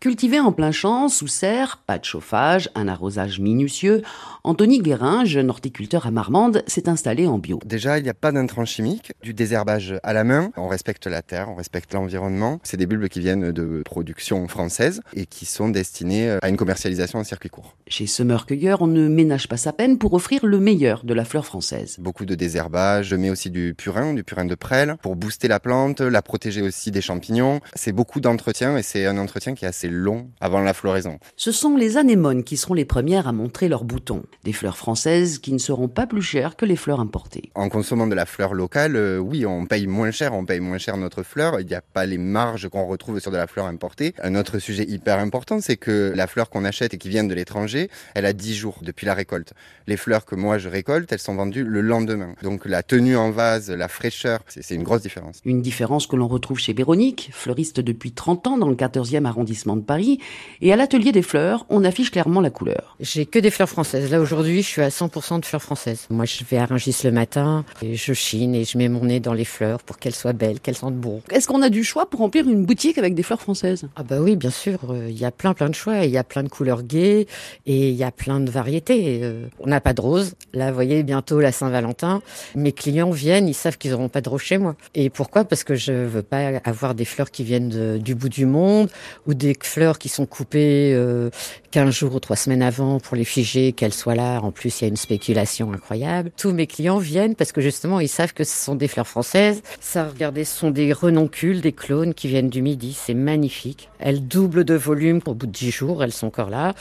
Cultivé 0.07 0.39
en 0.39 0.53
plein 0.53 0.71
champ, 0.71 1.09
sous 1.09 1.27
serre, 1.27 1.83
pas 1.85 1.99
de 1.99 2.05
chauffage, 2.05 2.71
un 2.77 2.87
arrosage 2.87 3.41
minutieux, 3.41 4.03
Anthony 4.45 4.79
Guérin, 4.79 5.25
jeune 5.25 5.51
horticulteur 5.51 6.07
à 6.07 6.13
Marmande, 6.13 6.63
s'est 6.69 6.89
installé 6.89 7.27
en 7.27 7.39
bio. 7.39 7.59
Déjà, 7.67 7.99
il 7.99 8.05
n'y 8.05 8.09
a 8.09 8.15
pas 8.15 8.31
d'intrants 8.31 8.65
chimiques, 8.65 9.11
du 9.21 9.35
désherbage 9.35 9.97
à 10.05 10.13
la 10.13 10.23
main. 10.23 10.53
On 10.57 10.69
respecte 10.69 11.09
la 11.09 11.23
terre, 11.23 11.49
on 11.51 11.57
respecte 11.57 11.93
l'environnement. 11.93 12.61
C'est 12.63 12.77
des 12.77 12.87
bulbes 12.87 13.09
qui 13.09 13.19
viennent 13.19 13.51
de 13.51 13.83
production 13.85 14.47
française 14.47 15.01
et 15.13 15.27
qui 15.27 15.45
sont 15.45 15.71
destinés 15.71 16.39
à 16.41 16.49
une 16.49 16.57
commercialisation 16.57 17.19
en 17.19 17.25
circuit 17.25 17.49
court. 17.49 17.75
Chez 17.89 18.07
Semeur 18.07 18.47
Cueilleur, 18.47 18.83
on 18.83 18.87
ne 18.87 19.09
ménage 19.09 19.49
pas 19.49 19.57
sa 19.57 19.73
peine 19.73 19.99
pour 19.99 20.15
offrir 20.15 20.47
le 20.47 20.61
meilleur 20.61 21.03
de 21.03 21.15
la 21.15 21.25
fleur 21.25 21.45
française. 21.45 21.97
Beaucoup 21.99 22.27
de 22.27 22.37
désherbage, 22.37 23.09
je 23.09 23.17
mets 23.17 23.31
aussi 23.31 23.51
du 23.51 23.75
purin, 23.77 24.15
du 24.15 24.23
purin 24.23 24.45
de 24.45 24.55
prêle, 24.55 24.95
pour 25.03 25.17
booster 25.17 25.49
la 25.49 25.59
plante, 25.59 26.01
la 26.01 26.23
protéger 26.23 26.63
aussi 26.63 26.93
des 26.93 27.01
champignons. 27.01 27.59
C'est 27.75 27.91
beaucoup 27.91 28.21
d'entretien 28.21 28.77
et 28.77 28.85
c'est 28.85 29.07
un 29.07 29.19
entretien 29.19 29.57
qui 29.57 29.65
est 29.65 29.69
assez 29.69 29.96
long 29.97 30.31
avant 30.41 30.61
la 30.61 30.75
floraison. 30.75 31.19
Ce 31.37 31.53
sont 31.53 31.77
les 31.77 31.97
anémones 31.97 32.45
qui 32.45 32.57
seront 32.57 32.75
les 32.75 32.85
premières 32.85 33.27
à 33.27 33.33
montrer 33.33 33.69
leurs 33.69 33.85
boutons. 33.85 34.23
Des 34.45 34.53
fleurs 34.53 34.77
françaises 34.77 35.39
qui 35.39 35.53
ne 35.53 35.59
seront 35.59 35.89
pas 35.89 36.07
plus 36.07 36.23
chères 36.23 36.57
que 36.57 36.65
les 36.65 36.77
fleurs 36.77 37.01
importées. 37.01 37.51
En 37.55 37.69
consommant 37.69 38.07
de 38.07 38.15
la 38.15 38.27
fleur 38.27 38.55
locale, 38.55 38.97
euh, 38.97 39.19
oui, 39.19 39.47
on 39.47 39.67
paye 39.67 39.87
moins 39.87 40.11
cher, 40.11 40.35
on 40.35 40.45
paye 40.45 40.61
moins 40.61 40.79
cher 40.79 40.97
notre 40.97 41.23
fleur. 41.23 41.61
Il 41.61 41.67
n'y 41.67 41.75
a 41.75 41.81
pas 41.81 42.07
les 42.07 42.19
marges 42.19 42.69
qu'on 42.69 42.87
retrouve 42.87 43.19
sur 43.21 43.31
de 43.31 43.37
la 43.37 43.47
fleur 43.47 43.67
importée. 43.67 44.15
Un 44.23 44.35
autre 44.35 44.59
sujet 44.59 44.85
hyper 44.85 45.19
important, 45.19 45.61
c'est 45.61 45.77
que 45.77 46.13
la 46.15 46.27
fleur 46.27 46.51
qu'on 46.51 46.65
achète 46.65 46.95
et 46.95 46.99
qui 46.99 47.09
vient 47.09 47.25
de 47.25 47.35
l'étranger, 47.35 47.91
elle 48.15 48.27
a 48.27 48.33
10 48.33 48.55
jours 48.55 48.79
depuis 48.83 49.07
la 49.07 49.15
récolte. 49.15 49.53
Les 49.87 49.97
fleurs 49.97 50.25
que 50.25 50.35
moi 50.35 50.59
je 50.59 50.69
récolte, 50.69 51.13
elles 51.13 51.19
sont 51.19 51.35
vendues 51.35 51.65
le 51.65 51.81
lendemain. 51.81 52.35
Donc 52.43 52.67
la 52.67 52.83
tenue 52.83 53.17
en 53.17 53.31
vase, 53.31 53.71
la 53.71 53.89
fraîcheur, 53.89 54.41
c'est 54.49 54.75
une 54.75 54.83
grosse 54.83 55.03
différence. 55.03 55.41
Une 55.45 55.63
différence 55.63 56.07
que 56.07 56.17
l'on 56.17 56.29
retrouve 56.29 56.59
chez 56.59 56.73
Véronique, 56.73 57.31
fleuriste 57.33 57.81
depuis 57.81 58.13
30 58.13 58.47
ans 58.47 58.59
dans 58.59 58.69
le 58.69 58.75
14e 58.75 59.25
arrondissement 59.25 59.76
de 59.77 59.83
Paris. 59.83 60.19
Et 60.61 60.73
à 60.73 60.77
l'atelier 60.77 61.13
des 61.13 61.23
fleurs, 61.23 61.67
on 61.69 61.85
affiche 61.85 62.11
clairement 62.11 62.41
la 62.41 62.51
couleur. 62.51 62.97
J'ai 63.01 63.27
que 63.27 63.39
des 63.39 63.51
fleurs 63.51 63.69
françaises. 63.69 64.11
Là 64.11 64.21
aujourd'hui, 64.21 64.63
je 64.63 64.69
suis 64.69 64.83
à 64.83 64.89
100% 64.89 65.41
de 65.41 65.45
fleurs 65.45 65.63
françaises. 65.63 66.07
Moi, 66.11 66.25
je 66.25 66.45
vais 66.45 66.59
à 66.59 66.67
Rungis 66.67 66.97
le 67.05 67.11
matin 67.11 67.65
et 67.83 67.95
je 67.95 68.13
chine 68.13 68.55
et 68.55 68.65
je 68.65 68.79
mets 68.79 68.89
mon 68.89 69.05
nez 69.05 69.21
dans 69.21 69.33
les 69.33 69.45
fleurs 69.45 69.83
pour 69.83 69.99
qu'elles 69.99 70.15
soient 70.15 70.33
belles, 70.33 70.61
qu'elles 70.61 70.77
sentent 70.77 70.97
bon. 70.97 71.23
Est-ce 71.31 71.47
qu'on 71.47 71.63
a 71.63 71.69
du 71.69 71.85
choix 71.85 72.09
pour 72.09 72.21
remplir 72.21 72.49
une 72.49 72.65
boutique 72.65 72.99
avec 72.99 73.15
des 73.15 73.23
fleurs 73.23 73.41
françaises? 73.41 73.89
Ah 73.97 74.03
bah 74.03 74.17
oui, 74.21 74.37
bien 74.37 74.51
sûr. 74.51 74.79
Euh, 74.91 75.07
il 75.09 75.19
y 75.19 75.25
a 75.25 75.31
plein 75.31 75.55
plein 75.55 75.69
de 75.69 75.75
choix. 75.75 76.05
Il 76.05 76.11
y 76.11 76.19
a 76.19 76.25
plein 76.25 76.43
de 76.43 76.49
couleurs 76.49 76.83
gaies 76.83 77.27
et 77.67 77.89
il 77.91 77.95
y 77.95 78.05
a 78.05 78.11
plein 78.11 78.41
de 78.41 78.51
variétés. 78.51 79.21
Euh, 79.23 79.47
on 79.61 79.67
n'a 79.67 79.81
pas 79.81 79.93
de 79.93 80.01
rose. 80.01 80.35
Là, 80.53 80.69
vous 80.69 80.75
voyez, 80.75 81.03
bientôt 81.03 81.41
la 81.41 81.53
Saint-Valentin. 81.53 82.23
Mes 82.55 82.73
clients 82.73 83.11
viennent, 83.11 83.49
ils 83.49 83.55
savent 83.55 83.79
qu'ils 83.79 83.93
n'auront 83.93 84.09
pas 84.09 84.21
de 84.21 84.29
rose 84.29 84.41
chez 84.41 84.59
moi. 84.59 84.77
Et 84.95 85.11
pourquoi? 85.11 85.45
Parce 85.45 85.65
que 85.65 85.75
je 85.75 85.93
veux 85.93 86.23
pas 86.23 86.61
avoir 86.65 86.95
des 86.95 87.05
fleurs 87.05 87.31
qui 87.31 87.45
viennent 87.45 87.99
du 87.99 88.15
bout 88.15 88.29
du 88.29 88.47
monde 88.47 88.91
ou 89.27 89.35
des 89.35 89.55
fleurs 89.67 89.99
qui 89.99 90.09
sont 90.09 90.27
coupées 90.27 90.93
euh, 90.95 91.31
15 91.73 91.95
jours 91.95 92.15
ou 92.15 92.21
3 92.21 92.37
semaines 92.37 92.63
avant 92.63 93.01
pour 93.01 93.17
les 93.17 93.25
figer, 93.25 93.73
qu'elles 93.73 93.93
soient 93.93 94.15
là. 94.15 94.41
En 94.41 94.51
plus, 94.51 94.81
il 94.81 94.85
y 94.85 94.87
a 94.87 94.89
une 94.89 94.97
spéculation 94.97 95.73
incroyable. 95.73 96.31
Tous 96.37 96.53
mes 96.53 96.67
clients 96.67 96.99
viennent 96.99 97.35
parce 97.35 97.53
que 97.53 97.61
justement, 97.61 98.01
ils 98.01 98.09
savent 98.09 98.33
que 98.33 98.45
ce 98.45 98.57
sont 98.57 98.75
des 98.75 98.89
fleurs 98.89 99.07
françaises. 99.07 99.63
Ça, 99.81 100.07
regardez, 100.07 100.45
ce 100.45 100.57
sont 100.57 100.71
des 100.71 100.93
renoncules, 100.93 101.61
des 101.61 101.73
clones 101.73 102.15
qui 102.15 102.29
viennent 102.29 102.51
du 102.51 102.63
Midi. 102.63 102.97
C'est 102.99 103.15
magnifique. 103.15 103.89
Elles 103.99 104.27
doublent 104.27 104.65
de 104.65 104.75
volume. 104.75 105.21
Au 105.27 105.35
bout 105.35 105.47
de 105.47 105.53
10 105.53 105.71
jours, 105.71 106.03
elles 106.03 106.13
sont 106.13 106.29
encore 106.29 106.51
là. 106.51 106.75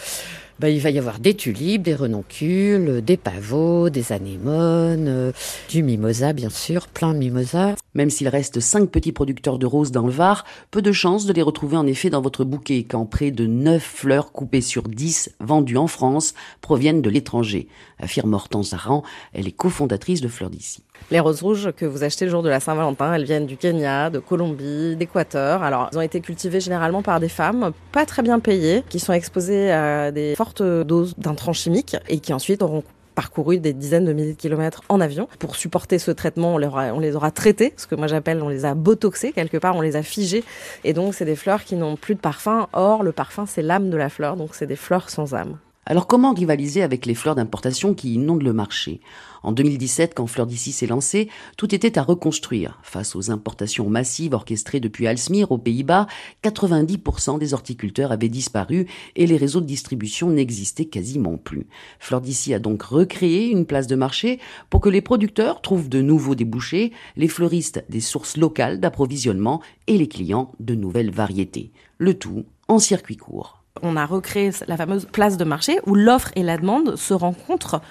Ben, 0.59 0.69
il 0.69 0.79
va 0.79 0.89
y 0.89 0.97
avoir 0.97 1.19
des 1.19 1.33
tulipes, 1.33 1.81
des 1.81 1.95
renoncules, 1.95 3.01
des 3.03 3.17
pavots, 3.17 3.89
des 3.89 4.13
anémones, 4.13 5.07
euh, 5.09 5.31
du 5.67 5.83
mimosa 5.83 6.31
bien 6.31 6.49
sûr, 6.49 6.87
plein 6.87 7.13
de 7.13 7.19
mimosa. 7.19 7.75
Même 7.95 8.09
s'il 8.09 8.27
reste 8.27 8.59
cinq 8.59 8.89
petits 8.91 9.13
producteurs 9.13 9.57
de 9.57 9.65
roses 9.65 9.91
dans 9.91 10.05
le 10.05 10.11
Var, 10.11 10.45
peu 10.69 10.81
de 10.81 10.91
chances 10.91 11.25
de 11.25 11.33
les 11.33 11.41
retrouver 11.41 11.77
en 11.77 11.87
effet 11.87 12.09
dans 12.09 12.21
votre 12.21 12.43
bouquet 12.43 12.85
quand 12.87 13.05
près 13.05 13.31
de 13.31 13.47
9 13.47 13.81
fleurs 13.81 14.31
coupées 14.33 14.61
sur 14.61 14.83
10 14.83 15.31
vendues 15.39 15.77
en 15.77 15.87
France 15.87 16.33
proviennent 16.61 17.01
de 17.01 17.09
l'étranger, 17.09 17.67
affirme 17.99 18.33
Hortense 18.33 18.73
Aran, 18.73 19.03
elle 19.33 19.47
est 19.47 19.51
cofondatrice 19.51 20.21
de 20.21 20.27
Fleurs 20.27 20.49
d'ici. 20.49 20.83
Les 21.09 21.19
roses 21.19 21.41
rouges 21.41 21.71
que 21.75 21.85
vous 21.85 22.03
achetez 22.03 22.25
le 22.25 22.31
jour 22.31 22.43
de 22.43 22.49
la 22.49 22.59
Saint-Valentin, 22.59 23.13
elles 23.13 23.23
viennent 23.23 23.45
du 23.45 23.57
Kenya, 23.57 24.09
de 24.09 24.19
Colombie, 24.19 24.95
d'Équateur. 24.95 25.63
Alors, 25.63 25.89
elles 25.91 25.97
ont 25.97 26.01
été 26.01 26.19
cultivées 26.19 26.59
généralement 26.59 27.01
par 27.01 27.19
des 27.19 27.29
femmes 27.29 27.71
pas 27.91 28.05
très 28.05 28.21
bien 28.21 28.39
payées, 28.39 28.83
qui 28.89 28.99
sont 28.99 29.13
exposées 29.13 29.71
à 29.71 30.11
des 30.11 30.35
fortes 30.35 30.61
doses 30.61 31.15
d'intrants 31.17 31.53
chimiques 31.53 31.95
et 32.09 32.19
qui 32.19 32.33
ensuite 32.33 32.61
auront 32.61 32.83
parcouru 33.15 33.59
des 33.59 33.73
dizaines 33.73 34.05
de 34.05 34.13
milliers 34.13 34.33
de 34.33 34.37
kilomètres 34.37 34.83
en 34.89 35.01
avion. 35.01 35.27
Pour 35.39 35.55
supporter 35.55 35.97
ce 35.97 36.11
traitement, 36.11 36.55
on 36.55 36.57
les 36.57 36.67
aura, 36.67 36.93
on 36.93 36.99
les 36.99 37.15
aura 37.15 37.31
traités, 37.31 37.73
ce 37.77 37.87
que 37.87 37.95
moi 37.95 38.07
j'appelle, 38.07 38.43
on 38.43 38.49
les 38.49 38.65
a 38.65 38.75
botoxés 38.75 39.31
quelque 39.31 39.57
part, 39.57 39.75
on 39.75 39.81
les 39.81 39.95
a 39.95 40.03
figés. 40.03 40.43
Et 40.83 40.93
donc, 40.93 41.15
c'est 41.15 41.25
des 41.25 41.35
fleurs 41.35 41.63
qui 41.63 41.75
n'ont 41.75 41.95
plus 41.95 42.15
de 42.15 42.19
parfum. 42.19 42.67
Or, 42.73 43.03
le 43.03 43.11
parfum, 43.11 43.45
c'est 43.45 43.61
l'âme 43.61 43.89
de 43.89 43.97
la 43.97 44.09
fleur, 44.09 44.35
donc 44.35 44.53
c'est 44.53 44.67
des 44.67 44.75
fleurs 44.75 45.09
sans 45.09 45.33
âme. 45.33 45.57
Alors 45.87 46.07
comment 46.07 46.33
rivaliser 46.33 46.81
avec 46.81 47.05
les 47.05 47.13
fleurs 47.13 47.35
d'importation 47.35 47.93
qui 47.93 48.15
inondent 48.15 48.41
le 48.41 48.53
marché? 48.53 49.01
En 49.43 49.51
2017, 49.51 50.15
quand 50.15 50.25
Fleur 50.25 50.47
d'ici 50.47 50.71
s'est 50.71 50.87
lancée, 50.87 51.29
tout 51.57 51.75
était 51.75 51.99
à 51.99 52.01
reconstruire. 52.01 52.79
Face 52.81 53.15
aux 53.15 53.29
importations 53.29 53.87
massives 53.87 54.33
orchestrées 54.33 54.79
depuis 54.79 55.05
Alsmir 55.05 55.51
aux 55.51 55.59
Pays-Bas, 55.59 56.07
90% 56.43 57.37
des 57.37 57.53
horticulteurs 57.53 58.11
avaient 58.11 58.29
disparu 58.29 58.87
et 59.15 59.27
les 59.27 59.37
réseaux 59.37 59.61
de 59.61 59.67
distribution 59.67 60.31
n'existaient 60.31 60.85
quasiment 60.85 61.37
plus. 61.37 61.67
Fleur 61.99 62.21
d'ici 62.21 62.55
a 62.55 62.59
donc 62.59 62.81
recréé 62.81 63.51
une 63.51 63.67
place 63.67 63.85
de 63.85 63.95
marché 63.95 64.39
pour 64.71 64.81
que 64.81 64.89
les 64.89 65.01
producteurs 65.01 65.61
trouvent 65.61 65.87
de 65.87 66.01
nouveaux 66.01 66.33
débouchés, 66.33 66.93
les 67.15 67.27
fleuristes 67.27 67.85
des 67.89 68.01
sources 68.01 68.37
locales 68.37 68.79
d'approvisionnement 68.79 69.61
et 69.85 69.99
les 69.99 70.07
clients 70.07 70.51
de 70.59 70.73
nouvelles 70.73 71.11
variétés. 71.11 71.71
Le 71.99 72.15
tout 72.15 72.45
en 72.67 72.79
circuit 72.79 73.17
court 73.17 73.64
on 73.81 73.95
a 73.97 74.05
recréé 74.05 74.51
la 74.67 74.77
fameuse 74.77 75.05
place 75.05 75.37
de 75.37 75.43
marché 75.43 75.79
où 75.85 75.95
l'offre 75.95 76.31
et 76.35 76.43
la 76.43 76.57
demande 76.57 76.95
se 76.95 77.13
rencontrent 77.13 77.81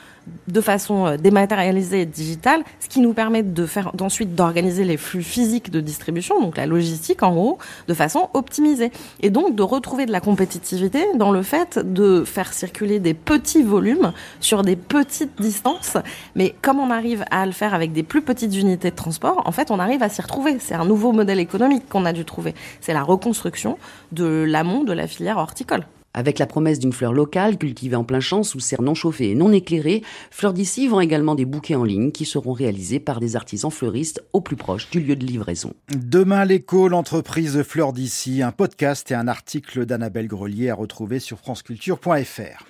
de 0.48 0.60
façon 0.60 1.06
euh, 1.06 1.16
dématérialisée 1.16 2.02
et 2.02 2.06
digitale, 2.06 2.62
ce 2.80 2.88
qui 2.88 3.00
nous 3.00 3.12
permet 3.12 3.42
de 3.42 3.66
faire 3.66 3.92
d'ensuite 3.94 4.34
d'organiser 4.34 4.84
les 4.84 4.96
flux 4.96 5.22
physiques 5.22 5.70
de 5.70 5.80
distribution, 5.80 6.40
donc 6.40 6.56
la 6.56 6.66
logistique 6.66 7.22
en 7.22 7.32
gros, 7.32 7.58
de 7.88 7.94
façon 7.94 8.28
optimisée, 8.34 8.90
et 9.20 9.30
donc 9.30 9.54
de 9.54 9.62
retrouver 9.62 10.06
de 10.06 10.12
la 10.12 10.20
compétitivité 10.20 11.06
dans 11.14 11.30
le 11.30 11.42
fait 11.42 11.78
de 11.78 12.24
faire 12.24 12.52
circuler 12.52 13.00
des 13.00 13.14
petits 13.14 13.62
volumes 13.62 14.12
sur 14.40 14.62
des 14.62 14.76
petites 14.76 15.40
distances. 15.40 15.96
Mais 16.34 16.54
comme 16.62 16.78
on 16.78 16.90
arrive 16.90 17.24
à 17.30 17.46
le 17.46 17.52
faire 17.52 17.74
avec 17.74 17.92
des 17.92 18.02
plus 18.02 18.22
petites 18.22 18.56
unités 18.56 18.90
de 18.90 18.96
transport, 18.96 19.42
en 19.44 19.52
fait, 19.52 19.70
on 19.70 19.78
arrive 19.78 20.02
à 20.02 20.08
s'y 20.08 20.22
retrouver. 20.22 20.58
C'est 20.58 20.74
un 20.74 20.84
nouveau 20.84 21.12
modèle 21.12 21.40
économique 21.40 21.88
qu'on 21.88 22.04
a 22.04 22.12
dû 22.12 22.24
trouver. 22.24 22.54
C'est 22.80 22.92
la 22.92 23.02
reconstruction 23.02 23.78
de 24.12 24.44
l'amont 24.46 24.84
de 24.84 24.92
la 24.92 25.06
filière 25.06 25.38
horticole. 25.38 25.84
Avec 26.16 26.38
la 26.38 26.46
promesse 26.46 26.78
d'une 26.78 26.92
fleur 26.92 27.12
locale 27.12 27.58
cultivée 27.58 27.96
en 27.96 28.04
plein 28.04 28.20
champ 28.20 28.44
sous 28.44 28.60
serre 28.60 28.82
non 28.82 28.94
chauffée 28.94 29.30
et 29.30 29.34
non 29.34 29.50
éclairée, 29.50 30.02
Fleurs 30.30 30.52
d'ici 30.52 30.86
vend 30.86 31.00
également 31.00 31.34
des 31.34 31.44
bouquets 31.44 31.74
en 31.74 31.82
ligne 31.82 32.12
qui 32.12 32.24
seront 32.24 32.52
réalisés 32.52 33.00
par 33.00 33.18
des 33.18 33.34
artisans 33.34 33.72
fleuristes 33.72 34.22
au 34.32 34.40
plus 34.40 34.54
proche 34.54 34.88
du 34.90 35.00
lieu 35.00 35.16
de 35.16 35.26
livraison. 35.26 35.74
Demain 35.88 36.44
l'écho, 36.44 36.86
l'entreprise 36.86 37.60
Fleurs 37.64 37.92
d'ici, 37.92 38.42
un 38.42 38.52
podcast 38.52 39.10
et 39.10 39.14
un 39.14 39.26
article 39.26 39.86
d'Annabelle 39.86 40.28
Grelier 40.28 40.70
à 40.70 40.76
retrouver 40.76 41.18
sur 41.18 41.40
franceculture.fr. 41.40 42.64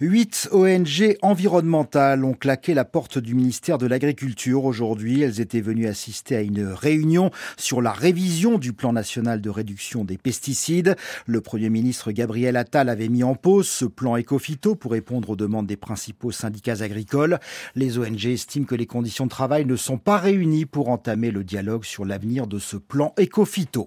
Huit 0.00 0.48
ONG 0.50 1.16
environnementales 1.22 2.24
ont 2.24 2.34
claqué 2.34 2.74
la 2.74 2.84
porte 2.84 3.18
du 3.18 3.34
ministère 3.34 3.78
de 3.78 3.86
l'Agriculture 3.86 4.64
aujourd'hui. 4.64 5.22
Elles 5.22 5.40
étaient 5.40 5.60
venues 5.60 5.86
assister 5.86 6.36
à 6.36 6.40
une 6.40 6.64
réunion 6.64 7.30
sur 7.56 7.80
la 7.80 7.92
révision 7.92 8.58
du 8.58 8.72
plan 8.72 8.92
national 8.92 9.40
de 9.40 9.50
réduction 9.50 10.04
des 10.04 10.18
pesticides. 10.18 10.96
Le 11.26 11.40
Premier 11.40 11.70
ministre 11.70 12.10
Gabriel 12.10 12.56
Attal 12.56 12.83
avait 12.88 13.08
mis 13.08 13.24
en 13.24 13.34
pause 13.34 13.68
ce 13.68 13.84
plan 13.84 14.16
Ecofito 14.16 14.74
pour 14.74 14.92
répondre 14.92 15.30
aux 15.30 15.36
demandes 15.36 15.66
des 15.66 15.76
principaux 15.76 16.30
syndicats 16.30 16.82
agricoles. 16.82 17.38
Les 17.74 17.98
ONG 17.98 18.26
estiment 18.26 18.66
que 18.66 18.74
les 18.74 18.86
conditions 18.86 19.24
de 19.24 19.30
travail 19.30 19.64
ne 19.64 19.76
sont 19.76 19.98
pas 19.98 20.18
réunies 20.18 20.66
pour 20.66 20.88
entamer 20.88 21.30
le 21.30 21.44
dialogue 21.44 21.84
sur 21.84 22.04
l'avenir 22.04 22.46
de 22.46 22.58
ce 22.58 22.76
plan 22.76 23.14
Ecofito. 23.18 23.86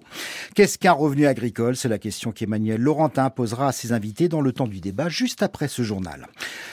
Qu'est-ce 0.54 0.78
qu'un 0.78 0.92
revenu 0.92 1.26
agricole? 1.26 1.76
C'est 1.76 1.88
la 1.88 1.98
question 1.98 2.32
qu'Emmanuel 2.32 2.80
Laurentin 2.80 3.30
posera 3.30 3.68
à 3.68 3.72
ses 3.72 3.92
invités 3.92 4.28
dans 4.28 4.40
le 4.40 4.52
temps 4.52 4.68
du 4.68 4.80
débat 4.80 5.08
juste 5.08 5.42
après 5.42 5.68
ce 5.68 5.82
journal. 5.82 6.26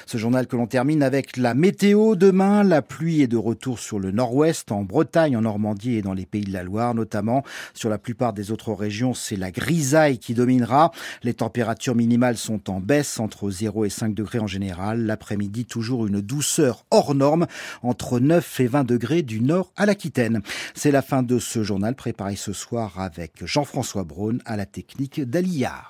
Ce 0.05 0.17
journal 0.17 0.47
que 0.47 0.55
l'on 0.55 0.67
termine 0.67 1.03
avec 1.03 1.37
la 1.37 1.53
météo 1.53 2.15
demain. 2.15 2.63
La 2.63 2.81
pluie 2.81 3.21
est 3.21 3.27
de 3.27 3.37
retour 3.37 3.79
sur 3.79 3.99
le 3.99 4.11
nord-ouest, 4.11 4.71
en 4.71 4.83
Bretagne, 4.83 5.37
en 5.37 5.41
Normandie 5.41 5.95
et 5.95 6.01
dans 6.01 6.13
les 6.13 6.25
pays 6.25 6.43
de 6.43 6.53
la 6.53 6.63
Loire 6.63 6.93
notamment. 6.93 7.43
Sur 7.73 7.89
la 7.89 7.97
plupart 7.97 8.33
des 8.33 8.51
autres 8.51 8.73
régions, 8.73 9.13
c'est 9.13 9.35
la 9.35 9.51
grisaille 9.51 10.19
qui 10.19 10.33
dominera. 10.33 10.91
Les 11.23 11.33
températures 11.33 11.95
sont 12.35 12.69
en 12.69 12.79
baisse 12.79 13.19
entre 13.19 13.49
0 13.49 13.85
et 13.85 13.89
5 13.89 14.13
degrés 14.13 14.39
en 14.39 14.47
général. 14.47 15.05
L'après-midi, 15.05 15.65
toujours 15.65 16.07
une 16.07 16.21
douceur 16.21 16.85
hors 16.91 17.13
norme 17.13 17.47
entre 17.83 18.19
9 18.19 18.59
et 18.59 18.67
20 18.67 18.83
degrés 18.83 19.21
du 19.21 19.41
nord 19.41 19.71
à 19.75 19.85
l'Aquitaine. 19.85 20.41
C'est 20.73 20.91
la 20.91 21.01
fin 21.01 21.23
de 21.23 21.39
ce 21.39 21.63
journal 21.63 21.95
préparé 21.95 22.35
ce 22.35 22.53
soir 22.53 22.99
avec 22.99 23.45
Jean-François 23.45 24.03
Braun 24.03 24.39
à 24.45 24.55
la 24.55 24.65
technique 24.65 25.21
d'Alia. 25.21 25.89